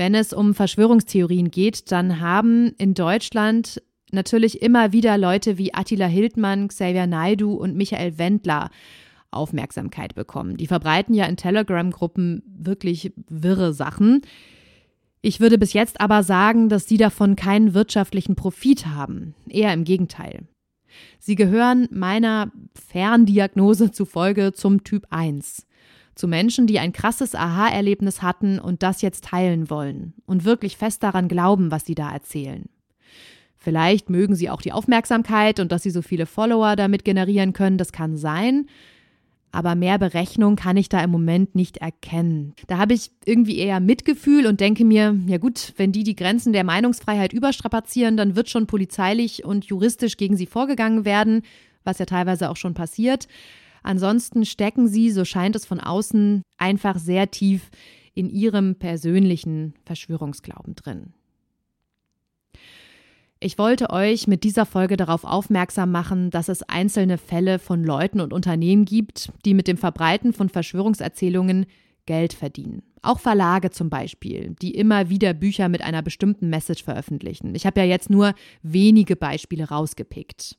Wenn 0.01 0.15
es 0.15 0.33
um 0.33 0.55
Verschwörungstheorien 0.55 1.51
geht, 1.51 1.91
dann 1.91 2.19
haben 2.19 2.73
in 2.79 2.95
Deutschland 2.95 3.83
natürlich 4.11 4.63
immer 4.63 4.93
wieder 4.93 5.15
Leute 5.15 5.59
wie 5.59 5.75
Attila 5.75 6.07
Hildmann, 6.07 6.69
Xavier 6.69 7.05
Naidu 7.05 7.53
und 7.53 7.75
Michael 7.75 8.17
Wendler 8.17 8.71
Aufmerksamkeit 9.29 10.15
bekommen. 10.15 10.57
Die 10.57 10.65
verbreiten 10.65 11.13
ja 11.13 11.25
in 11.25 11.37
Telegram-Gruppen 11.37 12.41
wirklich 12.47 13.13
wirre 13.29 13.75
Sachen. 13.75 14.21
Ich 15.21 15.39
würde 15.39 15.59
bis 15.59 15.73
jetzt 15.73 16.01
aber 16.01 16.23
sagen, 16.23 16.67
dass 16.67 16.87
sie 16.87 16.97
davon 16.97 17.35
keinen 17.35 17.75
wirtschaftlichen 17.75 18.35
Profit 18.35 18.87
haben. 18.87 19.35
Eher 19.47 19.71
im 19.71 19.83
Gegenteil. 19.83 20.47
Sie 21.19 21.35
gehören 21.35 21.87
meiner 21.91 22.51
Ferndiagnose 22.73 23.91
zufolge 23.91 24.51
zum 24.51 24.83
Typ 24.83 25.05
1. 25.11 25.67
Zu 26.15 26.27
Menschen, 26.27 26.67
die 26.67 26.79
ein 26.79 26.93
krasses 26.93 27.35
Aha-Erlebnis 27.35 28.21
hatten 28.21 28.59
und 28.59 28.83
das 28.83 29.01
jetzt 29.01 29.25
teilen 29.25 29.69
wollen 29.69 30.13
und 30.25 30.45
wirklich 30.45 30.77
fest 30.77 31.03
daran 31.03 31.27
glauben, 31.27 31.71
was 31.71 31.85
sie 31.85 31.95
da 31.95 32.11
erzählen. 32.11 32.65
Vielleicht 33.57 34.09
mögen 34.09 34.35
sie 34.35 34.49
auch 34.49 34.61
die 34.61 34.71
Aufmerksamkeit 34.71 35.59
und 35.59 35.71
dass 35.71 35.83
sie 35.83 35.91
so 35.91 36.01
viele 36.01 36.25
Follower 36.25 36.75
damit 36.75 37.05
generieren 37.05 37.53
können, 37.53 37.77
das 37.77 37.91
kann 37.91 38.17
sein 38.17 38.67
aber 39.51 39.75
mehr 39.75 39.97
Berechnung 39.99 40.55
kann 40.55 40.77
ich 40.77 40.89
da 40.89 41.03
im 41.03 41.11
Moment 41.11 41.55
nicht 41.55 41.77
erkennen. 41.77 42.53
Da 42.67 42.77
habe 42.77 42.93
ich 42.93 43.11
irgendwie 43.25 43.57
eher 43.57 43.79
Mitgefühl 43.79 44.47
und 44.47 44.61
denke 44.61 44.85
mir, 44.85 45.17
ja 45.27 45.37
gut, 45.37 45.73
wenn 45.77 45.91
die 45.91 46.03
die 46.03 46.15
Grenzen 46.15 46.53
der 46.53 46.63
Meinungsfreiheit 46.63 47.33
überstrapazieren, 47.33 48.17
dann 48.17 48.35
wird 48.35 48.49
schon 48.49 48.67
polizeilich 48.67 49.43
und 49.43 49.65
juristisch 49.65 50.17
gegen 50.17 50.37
sie 50.37 50.45
vorgegangen 50.45 51.03
werden, 51.05 51.41
was 51.83 51.99
ja 51.99 52.05
teilweise 52.05 52.49
auch 52.49 52.55
schon 52.55 52.73
passiert. 52.73 53.27
Ansonsten 53.83 54.45
stecken 54.45 54.87
sie, 54.87 55.11
so 55.11 55.25
scheint 55.25 55.55
es 55.55 55.65
von 55.65 55.79
außen, 55.79 56.43
einfach 56.57 56.97
sehr 56.97 57.31
tief 57.31 57.69
in 58.13 58.29
ihrem 58.29 58.75
persönlichen 58.75 59.73
Verschwörungsglauben 59.85 60.75
drin. 60.75 61.13
Ich 63.43 63.57
wollte 63.57 63.89
euch 63.89 64.27
mit 64.27 64.43
dieser 64.43 64.67
Folge 64.67 64.97
darauf 64.97 65.23
aufmerksam 65.23 65.91
machen, 65.91 66.29
dass 66.29 66.47
es 66.47 66.61
einzelne 66.61 67.17
Fälle 67.17 67.57
von 67.57 67.83
Leuten 67.83 68.21
und 68.21 68.33
Unternehmen 68.33 68.85
gibt, 68.85 69.31
die 69.45 69.55
mit 69.55 69.67
dem 69.67 69.77
Verbreiten 69.77 70.31
von 70.31 70.47
Verschwörungserzählungen 70.47 71.65
Geld 72.05 72.33
verdienen. 72.33 72.83
Auch 73.01 73.19
Verlage 73.19 73.71
zum 73.71 73.89
Beispiel, 73.89 74.55
die 74.61 74.75
immer 74.75 75.09
wieder 75.09 75.33
Bücher 75.33 75.69
mit 75.69 75.81
einer 75.81 76.03
bestimmten 76.03 76.49
Message 76.49 76.83
veröffentlichen. 76.83 77.55
Ich 77.55 77.65
habe 77.65 77.79
ja 77.79 77.85
jetzt 77.87 78.11
nur 78.11 78.35
wenige 78.61 79.15
Beispiele 79.15 79.67
rausgepickt. 79.67 80.57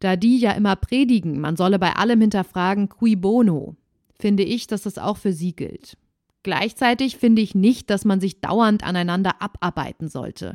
Da 0.00 0.16
die 0.16 0.38
ja 0.38 0.52
immer 0.52 0.76
predigen, 0.76 1.40
man 1.40 1.56
solle 1.56 1.78
bei 1.78 1.94
allem 1.94 2.20
hinterfragen, 2.20 2.88
cui 2.88 3.16
bono, 3.16 3.76
finde 4.18 4.44
ich, 4.44 4.66
dass 4.66 4.82
das 4.82 4.98
auch 4.98 5.16
für 5.16 5.32
sie 5.32 5.54
gilt. 5.54 5.96
Gleichzeitig 6.44 7.16
finde 7.16 7.42
ich 7.42 7.54
nicht, 7.54 7.90
dass 7.90 8.04
man 8.04 8.20
sich 8.20 8.40
dauernd 8.40 8.84
aneinander 8.84 9.42
abarbeiten 9.42 10.08
sollte. 10.08 10.54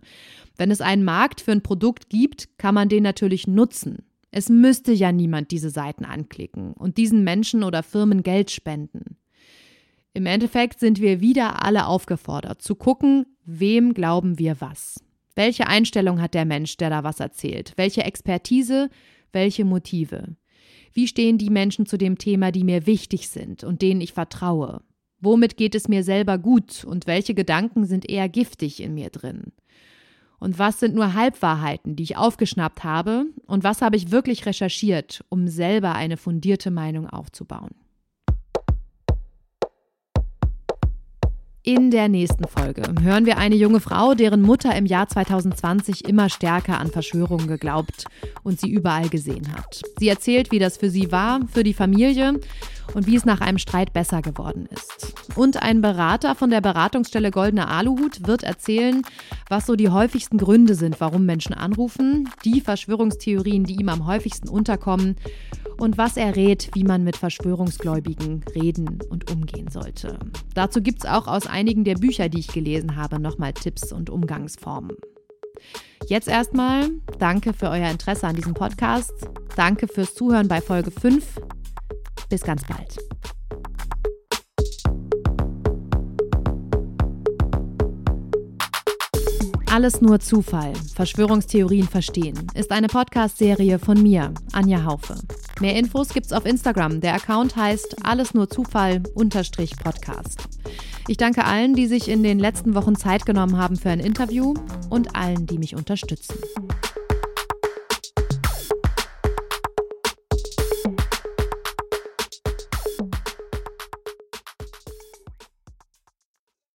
Wenn 0.58 0.72
es 0.72 0.82
einen 0.82 1.04
Markt 1.04 1.42
für 1.42 1.52
ein 1.52 1.62
Produkt 1.62 2.10
gibt, 2.10 2.58
kann 2.58 2.74
man 2.74 2.90
den 2.90 3.04
natürlich 3.04 3.48
nutzen. 3.48 4.04
Es 4.32 4.50
müsste 4.50 4.94
ja 4.94 5.12
niemand 5.12 5.52
diese 5.52 5.70
Seiten 5.70 6.06
anklicken 6.06 6.74
und 6.74 6.98
diesen 6.98 7.24
Menschen 7.24 7.64
oder 7.64 7.84
Firmen 7.84 8.24
Geld 8.24 8.50
spenden. 8.50 9.18
Im 10.14 10.26
Endeffekt 10.26 10.80
sind 10.80 11.02
wir 11.02 11.22
wieder 11.22 11.64
alle 11.64 11.86
aufgefordert, 11.86 12.62
zu 12.62 12.76
gucken, 12.76 13.26
wem 13.46 13.94
glauben 13.94 14.40
wir 14.40 14.62
was. 14.62 15.04
Welche 15.36 15.68
Einstellung 15.68 16.22
hat 16.22 16.34
der 16.34 16.46
Mensch, 16.46 16.78
der 16.78 16.90
da 16.90 17.04
was 17.04 17.20
erzählt? 17.20 17.74
Welche 17.76 18.04
Expertise? 18.04 18.90
Welche 19.34 19.66
Motive? 19.66 20.36
Wie 20.94 21.08
stehen 21.08 21.40
die 21.40 21.50
Menschen 21.50 21.88
zu 21.88 21.98
dem 21.98 22.20
Thema, 22.20 22.52
die 22.52 22.64
mir 22.64 22.86
wichtig 22.86 23.30
sind 23.30 23.64
und 23.64 23.82
denen 23.82 24.00
ich 24.00 24.14
vertraue? 24.14 24.82
Womit 25.20 25.58
geht 25.58 25.74
es 25.74 25.88
mir 25.88 26.04
selber 26.04 26.38
gut 26.38 26.86
und 26.86 27.08
welche 27.08 27.34
Gedanken 27.34 27.86
sind 27.86 28.08
eher 28.08 28.30
giftig 28.30 28.82
in 28.82 28.94
mir 28.94 29.10
drin? 29.10 29.52
Und 30.40 30.60
was 30.60 30.80
sind 30.80 30.94
nur 30.94 31.14
Halbwahrheiten, 31.16 31.96
die 31.96 32.04
ich 32.04 32.18
aufgeschnappt 32.18 32.84
habe? 32.84 33.26
Und 33.48 33.64
was 33.64 33.82
habe 33.82 33.96
ich 33.96 34.12
wirklich 34.12 34.46
recherchiert, 34.46 35.24
um 35.30 35.48
selber 35.48 35.96
eine 35.96 36.18
fundierte 36.18 36.70
Meinung 36.70 37.10
aufzubauen? 37.10 37.72
In 41.66 41.92
der 41.92 42.10
nächsten 42.10 42.46
Folge 42.46 42.84
hören 43.02 43.26
wir 43.26 43.38
eine 43.38 43.56
junge 43.56 43.80
Frau, 43.80 44.16
deren 44.16 44.42
Mutter 44.42 44.76
im 44.76 44.86
Jahr 44.86 45.08
2020 45.08 46.04
immer 46.04 46.28
stärker 46.28 46.78
an 46.78 46.92
Verschwörungen 46.92 47.48
geglaubt 47.48 48.04
und 48.44 48.60
sie 48.60 48.70
überall 48.70 49.08
gesehen 49.08 49.50
hat. 49.56 49.82
Sie 49.98 50.10
erzählt, 50.10 50.52
wie 50.52 50.60
das 50.60 50.76
für 50.76 50.90
sie 50.90 51.14
war, 51.14 51.40
für 51.48 51.64
die 51.64 51.74
Familie 51.74 52.38
und 52.94 53.08
wie 53.08 53.16
es 53.16 53.24
nach 53.24 53.40
einem 53.40 53.60
Streit 53.60 53.94
besser 53.94 54.22
geworden 54.22 54.68
ist. 54.70 55.14
Und 55.38 55.64
ein 55.64 55.80
Berater 55.80 56.36
von 56.36 56.50
der 56.50 56.60
Beratungsstelle 56.60 57.32
Goldener 57.32 57.70
Aluhut 57.70 58.28
wird 58.28 58.44
erzählen, 58.44 59.02
was 59.48 59.66
so 59.66 59.78
die 59.78 59.90
häufigsten 59.90 60.38
Gründe 60.38 60.76
sind, 60.76 61.00
warum 61.00 61.26
Menschen 61.26 61.54
anrufen, 61.54 62.30
die 62.44 62.60
Verschwörungstheorien, 62.60 63.64
die 63.64 63.76
ihm 63.76 63.88
am 63.88 64.06
häufigsten 64.06 64.50
unterkommen 64.50 65.16
und 65.78 65.98
was 65.98 66.18
er 66.18 66.36
rät, 66.36 66.70
wie 66.74 66.84
man 66.84 67.04
mit 67.04 67.18
Verschwörungsgläubigen 67.18 68.44
reden 68.54 69.00
und 69.10 69.32
umgehen 69.32 69.70
sollte. 69.70 70.20
Dazu 70.54 70.82
gibt 70.82 71.00
es 71.04 71.10
auch 71.10 71.28
aus 71.28 71.48
einigen 71.54 71.84
der 71.86 71.96
Bücher, 71.96 72.28
die 72.28 72.40
ich 72.40 72.48
gelesen 72.48 72.98
habe, 72.98 73.20
nochmal 73.20 73.54
Tipps 73.54 73.94
und 73.94 74.10
Umgangsformen. 74.10 74.98
Jetzt 76.08 76.28
erstmal 76.28 76.90
danke 77.20 77.54
für 77.54 77.70
euer 77.70 77.90
Interesse 77.90 78.28
an 78.28 78.36
diesem 78.36 78.54
Podcast. 78.54 79.14
Danke 79.56 79.88
fürs 79.88 80.16
Zuhören 80.16 80.48
bei 80.50 80.60
Folge 80.60 80.92
5. 80.92 81.40
Bis 82.30 82.42
ganz 82.42 82.64
bald. 82.66 82.98
Alles 89.74 90.02
nur 90.02 90.20
Zufall. 90.20 90.74
Verschwörungstheorien 90.94 91.88
verstehen 91.88 92.46
ist 92.54 92.70
eine 92.70 92.86
Podcast-Serie 92.86 93.80
von 93.80 94.04
mir, 94.04 94.32
Anja 94.52 94.86
Haufe. 94.86 95.16
Mehr 95.62 95.76
Infos 95.76 96.10
gibt's 96.10 96.32
auf 96.32 96.46
Instagram. 96.46 97.02
Der 97.02 97.16
Account 97.16 97.56
heißt 97.56 98.06
Alles 98.06 98.36
nur 98.36 98.48
Zufall 98.48 99.02
Podcast. 99.82 100.48
Ich 101.08 101.18
danke 101.18 101.46
allen, 101.46 101.74
die 101.74 101.88
sich 101.88 102.08
in 102.08 102.22
den 102.22 102.38
letzten 102.38 102.76
Wochen 102.76 102.96
Zeit 102.96 103.26
genommen 103.26 103.58
haben 103.58 103.76
für 103.76 103.90
ein 103.90 104.00
Interview 104.00 104.54
und 104.92 105.16
allen, 105.16 105.48
die 105.48 105.58
mich 105.58 105.76
unterstützen. 105.76 106.36